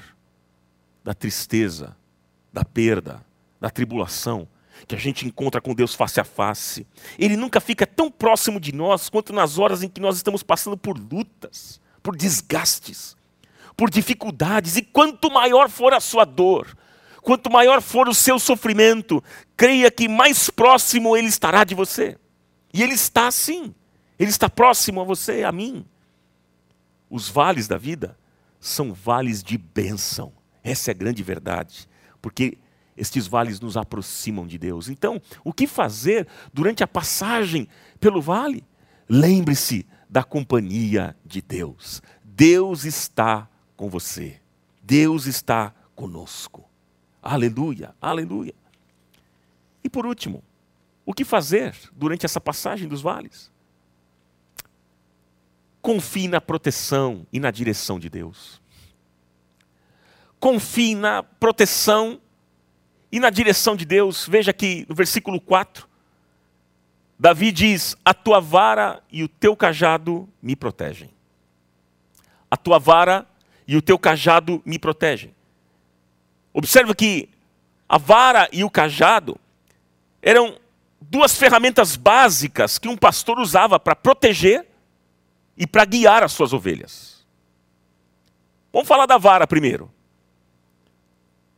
da 1.02 1.12
tristeza, 1.12 1.96
da 2.52 2.64
perda, 2.64 3.26
da 3.60 3.68
tribulação, 3.68 4.46
que 4.86 4.94
a 4.94 4.98
gente 4.98 5.26
encontra 5.26 5.60
com 5.60 5.74
Deus 5.74 5.94
face 5.94 6.20
a 6.20 6.24
face. 6.24 6.86
Ele 7.18 7.36
nunca 7.36 7.60
fica 7.60 7.86
tão 7.86 8.10
próximo 8.10 8.60
de 8.60 8.72
nós 8.72 9.08
quanto 9.08 9.32
nas 9.32 9.58
horas 9.58 9.82
em 9.82 9.88
que 9.88 10.00
nós 10.00 10.16
estamos 10.16 10.42
passando 10.42 10.76
por 10.76 10.98
lutas, 10.98 11.80
por 12.02 12.16
desgastes, 12.16 13.16
por 13.76 13.90
dificuldades. 13.90 14.76
E 14.76 14.82
quanto 14.82 15.30
maior 15.30 15.68
for 15.68 15.92
a 15.92 16.00
sua 16.00 16.24
dor, 16.24 16.76
quanto 17.20 17.50
maior 17.50 17.80
for 17.80 18.08
o 18.08 18.14
seu 18.14 18.38
sofrimento, 18.38 19.22
creia 19.56 19.90
que 19.90 20.08
mais 20.08 20.50
próximo 20.50 21.16
Ele 21.16 21.28
estará 21.28 21.64
de 21.64 21.74
você. 21.74 22.18
E 22.72 22.82
Ele 22.82 22.94
está 22.94 23.28
assim. 23.28 23.74
Ele 24.18 24.30
está 24.30 24.48
próximo 24.48 25.00
a 25.00 25.04
você, 25.04 25.42
a 25.42 25.52
mim. 25.52 25.84
Os 27.10 27.28
vales 27.28 27.68
da 27.68 27.76
vida 27.76 28.16
são 28.60 28.92
vales 28.92 29.42
de 29.42 29.58
bênção. 29.58 30.32
Essa 30.62 30.90
é 30.90 30.92
a 30.92 30.96
grande 30.96 31.22
verdade. 31.22 31.88
Porque 32.20 32.56
estes 32.96 33.26
vales 33.26 33.60
nos 33.60 33.76
aproximam 33.76 34.46
de 34.46 34.58
Deus. 34.58 34.88
Então, 34.88 35.20
o 35.44 35.52
que 35.52 35.66
fazer 35.66 36.26
durante 36.52 36.82
a 36.84 36.86
passagem 36.86 37.68
pelo 37.98 38.20
vale? 38.20 38.64
Lembre-se 39.08 39.86
da 40.08 40.22
companhia 40.22 41.16
de 41.24 41.40
Deus. 41.40 42.02
Deus 42.22 42.84
está 42.84 43.48
com 43.76 43.88
você. 43.88 44.40
Deus 44.82 45.26
está 45.26 45.74
conosco. 45.94 46.68
Aleluia, 47.22 47.94
aleluia. 48.00 48.54
E 49.82 49.88
por 49.88 50.06
último, 50.06 50.42
o 51.04 51.12
que 51.12 51.24
fazer 51.24 51.74
durante 51.92 52.26
essa 52.26 52.40
passagem 52.40 52.88
dos 52.88 53.02
vales? 53.02 53.50
Confie 55.80 56.28
na 56.28 56.40
proteção 56.40 57.26
e 57.32 57.40
na 57.40 57.50
direção 57.50 57.98
de 57.98 58.08
Deus. 58.08 58.60
Confie 60.38 60.94
na 60.94 61.22
proteção 61.22 62.20
e 63.12 63.20
na 63.20 63.28
direção 63.28 63.76
de 63.76 63.84
Deus. 63.84 64.26
Veja 64.26 64.52
que 64.52 64.86
no 64.88 64.94
versículo 64.94 65.38
4, 65.38 65.86
Davi 67.18 67.52
diz: 67.52 67.96
A 68.02 68.14
tua 68.14 68.40
vara 68.40 69.02
e 69.12 69.22
o 69.22 69.28
teu 69.28 69.54
cajado 69.54 70.26
me 70.42 70.56
protegem. 70.56 71.10
A 72.50 72.56
tua 72.56 72.78
vara 72.78 73.26
e 73.68 73.76
o 73.76 73.82
teu 73.82 73.98
cajado 73.98 74.62
me 74.64 74.78
protegem. 74.78 75.34
Observa 76.52 76.94
que 76.94 77.28
a 77.88 77.98
vara 77.98 78.48
e 78.50 78.64
o 78.64 78.70
cajado 78.70 79.38
eram 80.20 80.58
duas 81.00 81.36
ferramentas 81.36 81.96
básicas 81.96 82.78
que 82.78 82.88
um 82.88 82.96
pastor 82.96 83.38
usava 83.38 83.78
para 83.78 83.94
proteger 83.94 84.66
e 85.56 85.66
para 85.66 85.84
guiar 85.84 86.22
as 86.22 86.32
suas 86.32 86.52
ovelhas. 86.52 87.24
Vamos 88.72 88.88
falar 88.88 89.06
da 89.06 89.18
vara 89.18 89.46
primeiro. 89.46 89.90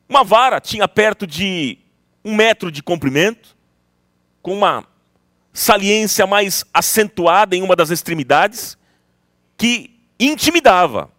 Uma 0.08 0.22
vara 0.24 0.60
tinha 0.60 0.86
perto 0.86 1.26
de 1.26 1.78
um 2.24 2.34
metro 2.34 2.70
de 2.70 2.82
comprimento, 2.82 3.56
com 4.42 4.52
uma 4.52 4.86
saliência 5.52 6.26
mais 6.26 6.64
acentuada 6.72 7.54
em 7.54 7.62
uma 7.62 7.76
das 7.76 7.90
extremidades, 7.90 8.76
que 9.56 9.90
intimidava. 10.18 11.10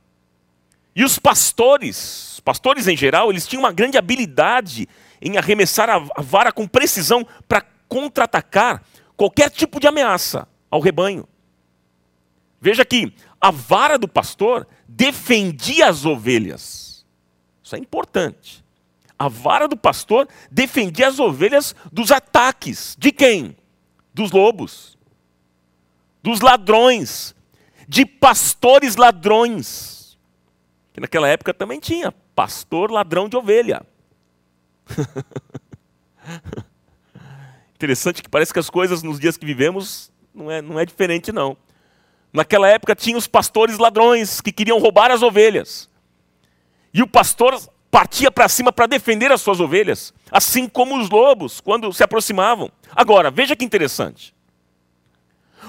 E 0.96 1.04
os 1.04 1.20
pastores, 1.20 2.40
pastores 2.44 2.88
em 2.88 2.98
geral, 2.98 3.30
eles 3.30 3.48
tinham 3.48 3.64
uma 3.64 3.72
grande 3.72 3.98
habilidade 3.98 4.88
em 5.22 5.38
arremessar 5.38 5.90
a 5.90 6.22
vara 6.22 6.52
com 6.52 6.68
precisão 6.68 7.26
para 7.48 7.66
contra-atacar 7.88 8.84
qualquer 9.16 9.50
tipo 9.50 9.80
de 9.80 9.88
ameaça 9.88 10.48
ao 10.70 10.80
rebanho. 10.80 11.28
Veja 12.60 12.84
que 12.84 13.14
a 13.40 13.52
vara 13.52 13.98
do 13.98 14.08
pastor 14.08 14.68
defendia 14.88 15.88
as 15.88 16.04
ovelhas. 16.04 17.06
Isso 17.64 17.76
é 17.76 17.80
importante. 17.80 18.65
A 19.18 19.28
vara 19.28 19.68
do 19.68 19.78
pastor 19.78 20.28
defendia 20.52 21.08
as 21.08 21.20
ovelhas 21.20 21.76
dos 21.92 22.12
ataques. 22.12 22.96
De 23.00 23.12
quem? 23.12 23.56
Dos 24.14 24.32
lobos, 24.32 24.98
dos 26.22 26.42
ladrões, 26.42 27.36
de 27.88 28.06
pastores 28.06 28.96
ladrões. 28.96 30.18
Que 30.94 31.00
naquela 31.00 31.28
época 31.28 31.54
também 31.54 31.80
tinha 31.80 32.12
pastor 32.36 32.92
ladrão 32.92 33.30
de 33.30 33.38
ovelha. 33.38 33.86
Interessante 37.76 38.22
que 38.22 38.30
parece 38.30 38.54
que 38.54 38.60
as 38.60 38.70
coisas 38.70 39.02
nos 39.04 39.20
dias 39.20 39.38
que 39.38 39.46
vivemos 39.46 40.12
não 40.34 40.52
é, 40.52 40.62
não 40.62 40.80
é 40.80 40.86
diferente, 40.86 41.32
não. 41.32 41.58
Naquela 42.32 42.68
época 42.68 42.96
tinha 42.96 43.18
os 43.18 43.28
pastores 43.28 43.78
ladrões 43.78 44.42
que 44.42 44.52
queriam 44.52 44.80
roubar 44.80 45.10
as 45.12 45.22
ovelhas. 45.22 45.90
E 46.94 47.02
o 47.02 47.08
pastor 47.08 47.58
partia 47.96 48.30
para 48.30 48.50
cima 48.50 48.74
para 48.74 48.88
defender 48.88 49.32
as 49.32 49.40
suas 49.40 49.62
ovelhas, 49.62 50.14
assim 50.30 50.68
como 50.68 51.00
os 51.00 51.10
lobos, 51.10 51.62
quando 51.62 51.94
se 51.94 52.04
aproximavam. 52.04 52.70
Agora, 52.94 53.32
veja 53.32 53.56
que 53.56 53.64
interessante. 53.64 54.36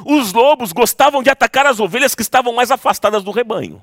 Os 0.05 0.33
lobos 0.33 0.73
gostavam 0.73 1.23
de 1.23 1.31
atacar 1.31 1.67
as 1.67 1.79
ovelhas 1.79 2.17
que 2.17 2.23
estavam 2.23 2.53
mais 2.53 2.73
afastadas 2.73 3.23
do 3.23 3.31
rebanho. 3.31 3.81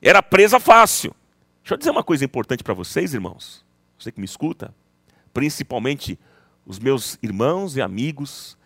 Era 0.00 0.22
presa 0.22 0.58
fácil. 0.58 1.14
Deixa 1.62 1.74
eu 1.74 1.76
dizer 1.76 1.90
uma 1.90 2.02
coisa 2.02 2.24
importante 2.24 2.64
para 2.64 2.72
vocês, 2.72 3.12
irmãos. 3.12 3.62
Você 3.98 4.10
que 4.10 4.20
me 4.20 4.24
escuta, 4.24 4.74
principalmente 5.34 6.18
os 6.64 6.78
meus 6.78 7.18
irmãos 7.22 7.76
e 7.76 7.82
amigos 7.82 8.56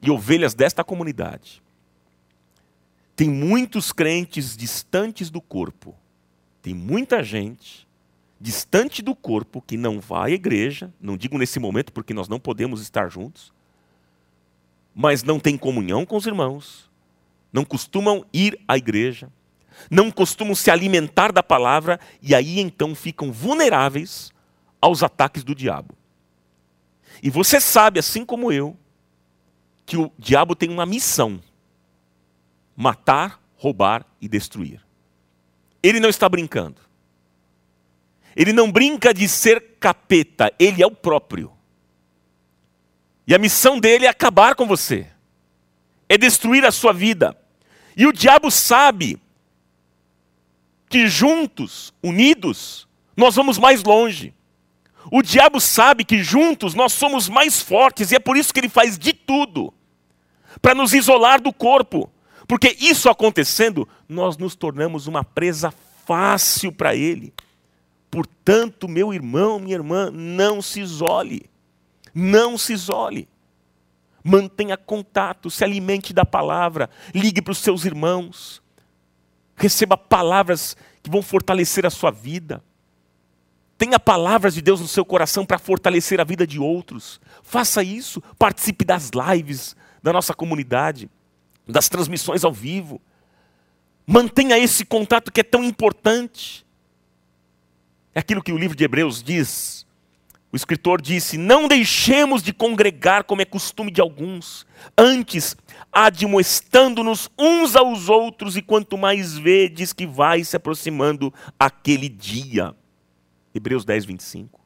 e 0.00 0.12
ovelhas 0.12 0.54
desta 0.54 0.84
comunidade. 0.84 1.60
Tem 3.14 3.28
muitos 3.28 3.92
crentes 3.92 4.56
distantes 4.56 5.30
do 5.30 5.40
corpo. 5.40 5.94
Tem 6.62 6.74
muita 6.74 7.22
gente 7.22 7.86
distante 8.40 9.02
do 9.02 9.14
corpo 9.14 9.62
que 9.62 9.76
não 9.76 10.00
vai 10.00 10.32
à 10.32 10.34
igreja, 10.34 10.92
não 11.00 11.16
digo 11.16 11.38
nesse 11.38 11.60
momento 11.60 11.92
porque 11.92 12.12
nós 12.12 12.28
não 12.28 12.40
podemos 12.40 12.82
estar 12.82 13.08
juntos, 13.08 13.52
mas 14.94 15.22
não 15.22 15.38
tem 15.38 15.56
comunhão 15.56 16.04
com 16.04 16.16
os 16.16 16.26
irmãos, 16.26 16.90
não 17.52 17.64
costumam 17.64 18.24
ir 18.32 18.58
à 18.66 18.76
igreja, 18.76 19.30
não 19.90 20.10
costumam 20.10 20.54
se 20.54 20.70
alimentar 20.70 21.32
da 21.32 21.42
palavra. 21.42 22.00
E 22.20 22.34
aí 22.34 22.58
então 22.60 22.94
ficam 22.94 23.30
vulneráveis 23.30 24.32
aos 24.80 25.02
ataques 25.02 25.44
do 25.44 25.54
diabo. 25.54 25.94
E 27.22 27.30
você 27.30 27.60
sabe, 27.60 28.00
assim 28.00 28.24
como 28.24 28.50
eu, 28.50 28.76
que 29.86 29.96
o 29.96 30.10
diabo 30.18 30.56
tem 30.56 30.70
uma 30.70 30.86
missão 30.86 31.40
matar, 32.76 33.40
roubar 33.56 34.06
e 34.20 34.28
destruir. 34.28 34.80
Ele 35.82 36.00
não 36.00 36.08
está 36.08 36.28
brincando. 36.28 36.80
Ele 38.34 38.52
não 38.52 38.70
brinca 38.70 39.12
de 39.12 39.28
ser 39.28 39.76
capeta, 39.78 40.52
ele 40.58 40.82
é 40.82 40.86
o 40.86 40.90
próprio. 40.90 41.52
E 43.26 43.34
a 43.34 43.38
missão 43.38 43.78
dele 43.78 44.06
é 44.06 44.08
acabar 44.08 44.54
com 44.54 44.66
você, 44.66 45.06
é 46.08 46.16
destruir 46.16 46.64
a 46.64 46.72
sua 46.72 46.92
vida. 46.92 47.36
E 47.96 48.06
o 48.06 48.12
diabo 48.12 48.50
sabe 48.50 49.20
que 50.88 51.06
juntos, 51.08 51.92
unidos, 52.02 52.88
nós 53.16 53.34
vamos 53.34 53.58
mais 53.58 53.82
longe. 53.82 54.34
O 55.10 55.22
diabo 55.22 55.60
sabe 55.60 56.04
que 56.04 56.22
juntos 56.22 56.74
nós 56.74 56.92
somos 56.92 57.28
mais 57.28 57.60
fortes 57.60 58.10
e 58.10 58.16
é 58.16 58.18
por 58.18 58.36
isso 58.36 58.52
que 58.52 58.60
ele 58.60 58.68
faz 58.68 58.98
de 58.98 59.12
tudo 59.12 59.72
para 60.60 60.74
nos 60.74 60.92
isolar 60.92 61.40
do 61.40 61.52
corpo, 61.52 62.11
porque 62.52 62.76
isso 62.78 63.08
acontecendo, 63.08 63.88
nós 64.06 64.36
nos 64.36 64.54
tornamos 64.54 65.06
uma 65.06 65.24
presa 65.24 65.72
fácil 66.04 66.70
para 66.70 66.94
ele. 66.94 67.32
Portanto, 68.10 68.86
meu 68.86 69.14
irmão, 69.14 69.58
minha 69.58 69.74
irmã, 69.74 70.10
não 70.10 70.60
se 70.60 70.78
isole. 70.78 71.48
Não 72.14 72.58
se 72.58 72.74
isole. 72.74 73.26
Mantenha 74.22 74.76
contato, 74.76 75.50
se 75.50 75.64
alimente 75.64 76.12
da 76.12 76.26
palavra, 76.26 76.90
ligue 77.14 77.40
para 77.40 77.52
os 77.52 77.56
seus 77.56 77.86
irmãos. 77.86 78.62
Receba 79.56 79.96
palavras 79.96 80.76
que 81.02 81.08
vão 81.08 81.22
fortalecer 81.22 81.86
a 81.86 81.90
sua 81.90 82.10
vida. 82.10 82.62
Tenha 83.78 83.98
palavras 83.98 84.52
de 84.52 84.60
Deus 84.60 84.78
no 84.78 84.88
seu 84.88 85.06
coração 85.06 85.46
para 85.46 85.58
fortalecer 85.58 86.20
a 86.20 86.24
vida 86.24 86.46
de 86.46 86.60
outros. 86.60 87.18
Faça 87.42 87.82
isso, 87.82 88.20
participe 88.38 88.84
das 88.84 89.10
lives 89.32 89.74
da 90.02 90.12
nossa 90.12 90.34
comunidade 90.34 91.08
das 91.66 91.88
transmissões 91.88 92.44
ao 92.44 92.52
vivo. 92.52 93.00
Mantenha 94.06 94.58
esse 94.58 94.84
contato 94.84 95.32
que 95.32 95.40
é 95.40 95.44
tão 95.44 95.62
importante. 95.62 96.66
É 98.14 98.20
aquilo 98.20 98.42
que 98.42 98.52
o 98.52 98.58
livro 98.58 98.76
de 98.76 98.84
Hebreus 98.84 99.22
diz. 99.22 99.86
O 100.52 100.56
escritor 100.56 101.00
disse: 101.00 101.38
Não 101.38 101.66
deixemos 101.66 102.42
de 102.42 102.52
congregar 102.52 103.24
como 103.24 103.40
é 103.40 103.44
costume 103.44 103.90
de 103.90 104.00
alguns, 104.00 104.66
antes 104.98 105.56
admoestando-nos 105.90 107.30
uns 107.38 107.74
aos 107.74 108.08
outros, 108.08 108.56
e 108.56 108.62
quanto 108.62 108.98
mais 108.98 109.36
vedes 109.36 109.92
que 109.92 110.06
vai 110.06 110.44
se 110.44 110.56
aproximando 110.56 111.32
aquele 111.58 112.08
dia. 112.08 112.74
Hebreus 113.54 113.84
10, 113.84 114.04
25. 114.04 114.60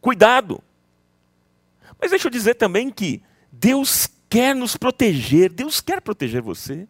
cuidado. 0.00 0.62
Mas 2.00 2.10
deixa 2.10 2.26
eu 2.26 2.30
dizer 2.30 2.54
também 2.54 2.90
que 2.90 3.22
Deus 3.52 4.08
quer 4.30 4.54
nos 4.54 4.76
proteger, 4.76 5.50
Deus 5.50 5.80
quer 5.80 6.00
proteger 6.00 6.40
você. 6.40 6.86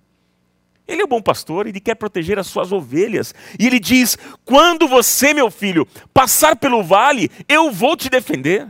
Ele 0.87 1.01
é 1.01 1.05
o 1.05 1.09
bom 1.09 1.23
pastor, 1.23 1.67
ele 1.67 1.81
quer 1.81 1.95
proteger 1.95 2.39
as 2.39 2.49
suas 2.49 2.71
ovelhas. 2.71 3.35
E 3.59 3.67
ele 3.67 3.81
diz: 3.81 4.19
quando 4.45 4.87
você, 4.87 5.33
meu 5.33 5.51
filho, 5.51 5.87
passar 6.13 6.57
pelo 6.57 6.83
vale, 6.83 7.31
eu 7.49 7.71
vou 7.71 7.97
te 7.97 8.11
defender. 8.11 8.69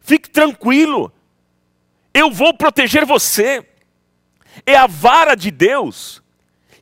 Fique 0.00 0.28
tranquilo, 0.28 1.12
eu 2.12 2.30
vou 2.30 2.52
proteger 2.54 3.04
você. 3.04 3.64
É 4.64 4.74
a 4.74 4.86
vara 4.86 5.34
de 5.34 5.50
Deus 5.50 6.22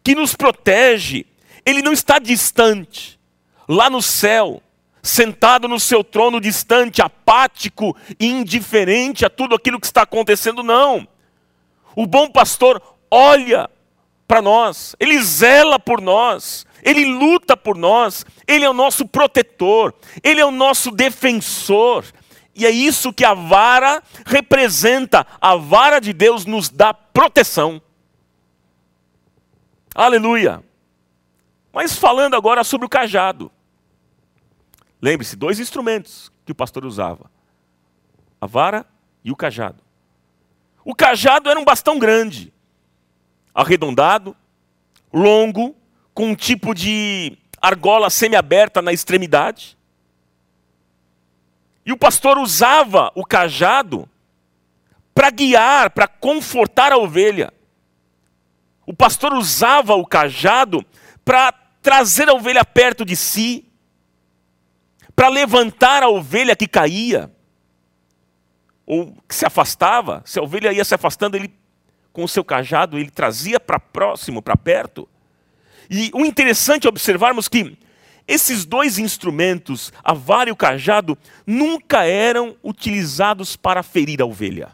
que 0.03 0.15
nos 0.15 0.35
protege, 0.35 1.27
ele 1.67 1.83
não 1.83 1.93
está 1.93 2.19
distante, 2.19 3.19
lá 3.67 3.89
no 3.89 4.03
céu, 4.03 4.63
sentado 5.05 5.69
no 5.69 5.79
seu 5.79 6.03
trono 6.03 6.41
distante, 6.41 7.03
apático, 7.03 7.95
indiferente 8.19 9.25
a 9.25 9.31
tudo 9.31 9.55
aquilo 9.55 9.79
que 9.79 9.87
está 9.87 10.03
acontecendo, 10.03 10.63
não. 10.63 11.07
O 11.95 12.07
bom 12.07 12.29
pastor 12.31 12.83
olha 13.11 13.69
para 14.27 14.41
nós, 14.41 14.97
ele 14.99 15.23
zela 15.23 15.79
por 15.79 16.01
nós, 16.01 16.67
ele 16.83 17.05
luta 17.05 17.55
por 17.55 17.77
nós, 17.77 18.25
ele 18.49 18.65
é 18.65 18.71
o 18.71 18.73
nosso 18.73 19.07
protetor, 19.07 19.95
ele 20.23 20.41
é 20.41 20.45
o 20.45 20.51
nosso 20.51 20.91
defensor. 20.91 22.07
E 22.55 22.65
é 22.65 22.71
isso 22.71 23.13
que 23.13 23.25
a 23.25 23.35
vara 23.35 24.03
representa. 24.25 25.27
A 25.41 25.57
vara 25.57 26.01
de 26.01 26.13
Deus 26.13 26.47
nos 26.47 26.71
dá 26.71 26.95
proteção. 26.95 27.83
Aleluia. 29.95 30.63
Mas 31.73 31.99
falando 31.99 32.37
agora 32.37 32.63
sobre 32.65 32.87
o 32.87 32.89
cajado. 32.89 33.51
Lembre-se, 35.05 35.37
dois 35.37 35.61
instrumentos 35.61 36.33
que 36.47 36.53
o 36.53 36.55
pastor 36.55 36.87
usava: 36.87 37.31
a 38.41 38.47
vara 38.47 38.87
e 39.23 39.31
o 39.31 39.37
cajado. 39.37 39.83
O 40.83 40.95
cajado 40.95 41.51
era 41.51 41.61
um 41.61 41.65
bastão 41.65 41.99
grande, 41.99 42.51
arredondado, 43.55 44.35
longo, 45.13 45.77
com 46.15 46.29
um 46.29 46.35
tipo 46.35 46.75
de 46.75 47.37
argola 47.61 48.09
semi-aberta 48.09 48.81
na 48.81 48.95
extremidade. 48.95 49.77
E 51.85 51.93
o 51.93 51.99
pastor 51.99 52.39
usava 52.39 53.13
o 53.15 53.27
cajado 53.27 54.09
para 55.15 55.29
guiar, 55.29 55.91
para 55.91 56.09
confortar 56.09 56.93
a 56.93 56.97
ovelha. 56.97 57.53
O 58.87 58.95
pastor 58.95 59.35
usava 59.35 59.97
o 59.97 60.07
cajado 60.07 60.83
para 61.23 61.53
trazer 61.83 62.27
a 62.27 62.33
ovelha 62.33 62.65
perto 62.65 63.05
de 63.05 63.15
si, 63.15 63.71
para 65.15 65.29
levantar 65.29 66.03
a 66.03 66.09
ovelha 66.09 66.57
que 66.57 66.67
caía, 66.67 67.31
ou 68.87 69.17
que 69.29 69.35
se 69.35 69.47
afastava. 69.47 70.23
Se 70.25 70.39
a 70.39 70.43
ovelha 70.43 70.73
ia 70.73 70.85
se 70.85 70.95
afastando, 70.95 71.37
ele 71.37 71.53
com 72.13 72.23
o 72.23 72.29
seu 72.29 72.45
cajado, 72.45 72.97
ele 72.97 73.11
trazia 73.11 73.59
para 73.59 73.81
próximo, 73.81 74.41
para 74.41 74.57
perto. 74.57 75.09
E 75.91 76.11
o 76.15 76.25
interessante 76.25 76.87
é 76.87 76.89
observarmos 76.89 77.49
que 77.49 77.77
esses 78.27 78.65
dois 78.65 78.99
instrumentos, 78.99 79.93
a 80.03 80.15
vara 80.15 80.49
e 80.49 80.53
o 80.53 80.57
cajado, 80.57 81.19
nunca 81.45 82.05
eram 82.05 82.57
utilizados 82.63 83.57
para 83.57 83.83
ferir 83.83 84.23
a 84.23 84.25
ovelha. 84.25 84.71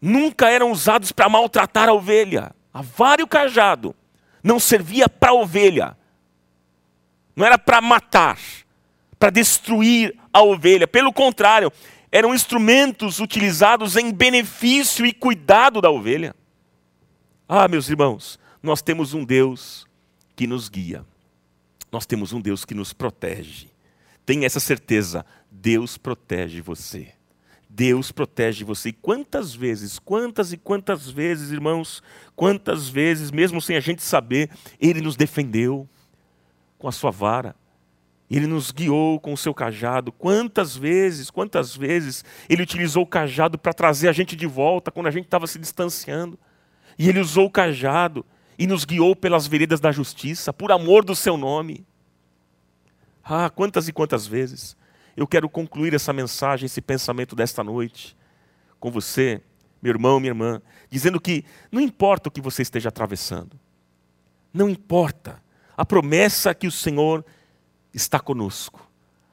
Nunca 0.00 0.48
eram 0.48 0.70
usados 0.70 1.10
para 1.10 1.28
maltratar 1.28 1.88
a 1.88 1.92
ovelha. 1.92 2.54
A 2.72 2.80
vara 2.80 3.20
e 3.20 3.24
o 3.24 3.28
cajado 3.28 3.96
não 4.42 4.60
servia 4.60 5.08
para 5.08 5.30
a 5.30 5.34
ovelha. 5.34 5.96
Não 7.34 7.44
era 7.44 7.58
para 7.58 7.80
matar, 7.80 8.38
para 9.18 9.30
destruir 9.30 10.14
a 10.32 10.42
ovelha. 10.42 10.86
Pelo 10.86 11.12
contrário, 11.12 11.72
eram 12.10 12.34
instrumentos 12.34 13.18
utilizados 13.18 13.96
em 13.96 14.12
benefício 14.12 15.04
e 15.04 15.12
cuidado 15.12 15.80
da 15.80 15.90
ovelha. 15.90 16.34
Ah, 17.48 17.66
meus 17.66 17.88
irmãos, 17.88 18.38
nós 18.62 18.80
temos 18.80 19.14
um 19.14 19.24
Deus 19.24 19.86
que 20.36 20.46
nos 20.46 20.68
guia. 20.68 21.04
Nós 21.90 22.06
temos 22.06 22.32
um 22.32 22.40
Deus 22.40 22.64
que 22.64 22.74
nos 22.74 22.92
protege. 22.92 23.68
Tenha 24.24 24.46
essa 24.46 24.60
certeza, 24.60 25.24
Deus 25.50 25.98
protege 25.98 26.60
você. 26.60 27.12
Deus 27.68 28.12
protege 28.12 28.64
você. 28.64 28.90
E 28.90 28.92
quantas 28.92 29.54
vezes, 29.54 29.98
quantas 29.98 30.52
e 30.52 30.56
quantas 30.56 31.10
vezes, 31.10 31.50
irmãos, 31.50 32.02
quantas 32.36 32.88
vezes, 32.88 33.30
mesmo 33.30 33.60
sem 33.60 33.76
a 33.76 33.80
gente 33.80 34.02
saber, 34.02 34.48
Ele 34.80 35.00
nos 35.00 35.16
defendeu 35.16 35.88
com 36.84 36.88
a 36.88 36.92
sua 36.92 37.10
vara. 37.10 37.56
Ele 38.30 38.46
nos 38.46 38.70
guiou 38.70 39.18
com 39.18 39.32
o 39.32 39.38
seu 39.38 39.54
cajado. 39.54 40.12
Quantas 40.12 40.76
vezes, 40.76 41.30
quantas 41.30 41.74
vezes 41.74 42.22
ele 42.46 42.62
utilizou 42.62 43.04
o 43.04 43.06
cajado 43.06 43.56
para 43.56 43.72
trazer 43.72 44.06
a 44.06 44.12
gente 44.12 44.36
de 44.36 44.46
volta 44.46 44.90
quando 44.90 45.06
a 45.06 45.10
gente 45.10 45.24
estava 45.24 45.46
se 45.46 45.58
distanciando. 45.58 46.38
E 46.98 47.08
ele 47.08 47.20
usou 47.20 47.46
o 47.46 47.50
cajado 47.50 48.22
e 48.58 48.66
nos 48.66 48.84
guiou 48.84 49.16
pelas 49.16 49.46
veredas 49.46 49.80
da 49.80 49.90
justiça, 49.90 50.52
por 50.52 50.70
amor 50.70 51.06
do 51.06 51.16
seu 51.16 51.38
nome. 51.38 51.86
Ah, 53.24 53.48
quantas 53.48 53.88
e 53.88 53.92
quantas 53.92 54.26
vezes. 54.26 54.76
Eu 55.16 55.26
quero 55.26 55.48
concluir 55.48 55.94
essa 55.94 56.12
mensagem, 56.12 56.66
esse 56.66 56.82
pensamento 56.82 57.34
desta 57.34 57.64
noite 57.64 58.14
com 58.78 58.90
você, 58.90 59.40
meu 59.80 59.90
irmão, 59.90 60.20
minha 60.20 60.32
irmã, 60.32 60.60
dizendo 60.90 61.18
que 61.18 61.46
não 61.72 61.80
importa 61.80 62.28
o 62.28 62.32
que 62.32 62.42
você 62.42 62.60
esteja 62.60 62.90
atravessando, 62.90 63.58
não 64.52 64.68
importa. 64.68 65.42
A 65.76 65.84
promessa 65.84 66.50
é 66.50 66.54
que 66.54 66.66
o 66.66 66.72
Senhor 66.72 67.24
está 67.92 68.20
conosco. 68.20 68.88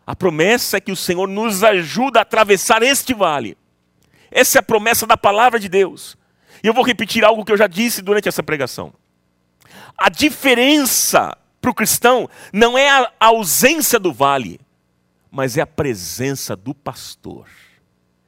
A 0.05 0.15
promessa 0.15 0.77
é 0.77 0.81
que 0.81 0.91
o 0.91 0.95
Senhor 0.95 1.27
nos 1.27 1.63
ajuda 1.63 2.19
a 2.19 2.21
atravessar 2.23 2.81
este 2.83 3.13
vale. 3.13 3.57
Essa 4.29 4.57
é 4.57 4.59
a 4.59 4.63
promessa 4.63 5.05
da 5.05 5.17
palavra 5.17 5.59
de 5.59 5.69
Deus. 5.69 6.17
E 6.63 6.67
eu 6.67 6.73
vou 6.73 6.83
repetir 6.83 7.23
algo 7.23 7.45
que 7.45 7.51
eu 7.51 7.57
já 7.57 7.67
disse 7.67 8.01
durante 8.01 8.27
essa 8.27 8.43
pregação. 8.43 8.93
A 9.97 10.09
diferença 10.09 11.37
para 11.59 11.71
o 11.71 11.75
cristão 11.75 12.29
não 12.51 12.77
é 12.77 12.89
a 12.89 13.11
ausência 13.19 13.99
do 13.99 14.11
vale, 14.11 14.59
mas 15.29 15.57
é 15.57 15.61
a 15.61 15.67
presença 15.67 16.55
do 16.55 16.73
pastor. 16.73 17.47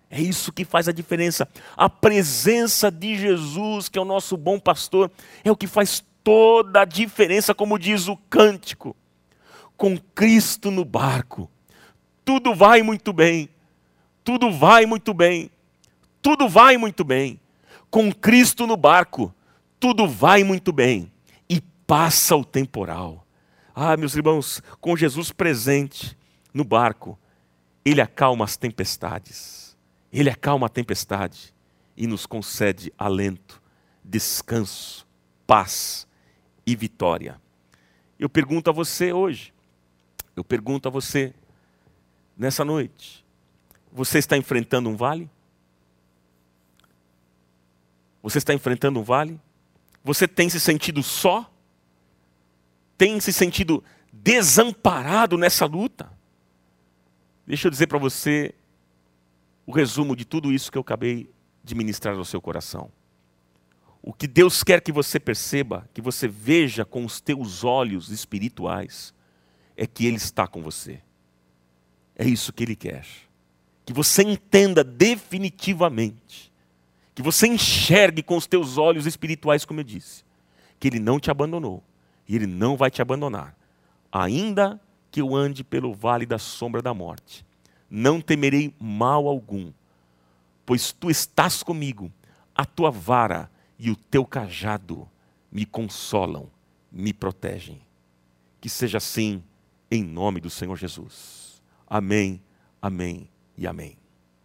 É 0.09 0.21
isso 0.21 0.53
que 0.53 0.63
faz 0.63 0.87
a 0.87 0.91
diferença. 0.91 1.47
A 1.75 1.89
presença 1.89 2.91
de 2.91 3.17
Jesus, 3.17 3.89
que 3.89 3.97
é 3.97 4.01
o 4.01 4.05
nosso 4.05 4.37
bom 4.37 4.59
pastor, 4.59 5.11
é 5.43 5.51
o 5.51 5.57
que 5.57 5.65
faz 5.65 6.03
toda 6.23 6.81
a 6.81 6.85
diferença, 6.85 7.53
como 7.53 7.77
diz 7.77 8.07
o 8.07 8.15
cântico 8.15 8.95
com 9.83 9.97
Cristo 9.97 10.71
no 10.71 10.85
barco. 10.85 11.49
Tudo 12.23 12.55
vai 12.55 12.81
muito 12.81 13.11
bem. 13.11 13.49
Tudo 14.23 14.51
vai 14.51 14.85
muito 14.85 15.13
bem. 15.13 15.51
Tudo 16.21 16.47
vai 16.47 16.77
muito 16.77 17.03
bem. 17.03 17.39
Com 17.89 18.11
Cristo 18.13 18.65
no 18.65 18.77
barco, 18.77 19.33
tudo 19.79 20.07
vai 20.07 20.43
muito 20.43 20.71
bem. 20.71 21.11
E 21.49 21.59
passa 21.85 22.35
o 22.35 22.45
temporal. 22.45 23.27
Ah, 23.75 23.97
meus 23.97 24.15
irmãos, 24.15 24.61
com 24.79 24.95
Jesus 24.95 25.31
presente 25.31 26.17
no 26.53 26.63
barco, 26.63 27.19
ele 27.83 27.99
acalma 27.99 28.45
as 28.45 28.55
tempestades. 28.55 29.75
Ele 30.11 30.29
acalma 30.29 30.67
a 30.67 30.69
tempestade 30.69 31.53
e 31.97 32.07
nos 32.07 32.25
concede 32.25 32.93
alento, 32.97 33.61
descanso, 34.03 35.05
paz 35.45 36.07
e 36.65 36.75
vitória. 36.75 37.39
Eu 38.17 38.29
pergunto 38.29 38.69
a 38.69 38.73
você 38.73 39.11
hoje: 39.11 39.53
eu 40.35 40.43
pergunto 40.43 40.87
a 40.87 40.91
você, 40.91 41.33
nessa 42.37 42.65
noite, 42.65 43.23
você 43.91 44.17
está 44.17 44.37
enfrentando 44.37 44.89
um 44.89 44.95
vale? 44.95 45.29
Você 48.21 48.37
está 48.37 48.53
enfrentando 48.53 48.99
um 48.99 49.03
vale? 49.03 49.39
Você 50.03 50.27
tem 50.27 50.49
se 50.49 50.59
sentido 50.59 51.03
só? 51.03 51.49
Tem 52.97 53.19
se 53.19 53.33
sentido 53.33 53.83
desamparado 54.11 55.37
nessa 55.37 55.65
luta? 55.65 56.11
Deixa 57.45 57.67
eu 57.67 57.71
dizer 57.71 57.87
para 57.87 57.97
você 57.97 58.53
o 59.65 59.71
resumo 59.71 60.15
de 60.15 60.25
tudo 60.25 60.51
isso 60.51 60.71
que 60.71 60.77
eu 60.77 60.81
acabei 60.81 61.29
de 61.63 61.75
ministrar 61.75 62.15
ao 62.15 62.25
seu 62.25 62.41
coração. 62.41 62.91
O 64.05 64.11
que 64.11 64.27
Deus 64.27 64.65
quer 64.65 64.81
que 64.81 64.91
você 64.91 65.17
perceba, 65.17 65.89
que 65.93 66.01
você 66.01 66.27
veja 66.27 66.83
com 66.83 67.05
os 67.05 67.21
teus 67.21 67.63
olhos 67.63 68.09
espirituais, 68.09 69.13
é 69.77 69.87
que 69.87 70.05
Ele 70.05 70.17
está 70.17 70.45
com 70.45 70.61
você. 70.61 71.01
É 72.13 72.25
isso 72.25 72.51
que 72.51 72.63
Ele 72.65 72.75
quer. 72.75 73.07
Que 73.85 73.93
você 73.93 74.21
entenda 74.21 74.83
definitivamente, 74.83 76.51
que 77.15 77.21
você 77.21 77.47
enxergue 77.47 78.21
com 78.21 78.35
os 78.35 78.45
teus 78.45 78.77
olhos 78.77 79.05
espirituais, 79.05 79.63
como 79.63 79.79
eu 79.79 79.85
disse, 79.85 80.25
que 80.77 80.89
Ele 80.89 80.99
não 80.99 81.17
te 81.17 81.31
abandonou 81.31 81.81
e 82.27 82.35
Ele 82.35 82.45
não 82.45 82.75
vai 82.75 82.91
te 82.91 83.01
abandonar, 83.01 83.55
ainda 84.11 84.81
que 85.09 85.21
eu 85.21 85.33
ande 85.33 85.63
pelo 85.63 85.93
vale 85.93 86.25
da 86.25 86.37
sombra 86.37 86.81
da 86.81 86.93
morte. 86.93 87.45
Não 87.89 88.19
temerei 88.19 88.73
mal 88.77 89.29
algum, 89.29 89.71
pois 90.65 90.91
tu 90.91 91.09
estás 91.09 91.63
comigo, 91.63 92.11
a 92.53 92.65
tua 92.65 92.91
vara 92.91 93.49
e 93.83 93.91
o 93.91 93.97
teu 93.97 94.25
cajado 94.25 95.09
me 95.51 95.65
consolam, 95.65 96.49
me 96.89 97.11
protegem. 97.11 97.81
Que 98.61 98.69
seja 98.69 98.97
assim 98.97 99.43
em 99.91 100.01
nome 100.01 100.39
do 100.39 100.49
Senhor 100.49 100.77
Jesus. 100.77 101.61
Amém, 101.85 102.41
amém 102.81 103.27
e 103.57 103.67
amém. 103.67 103.97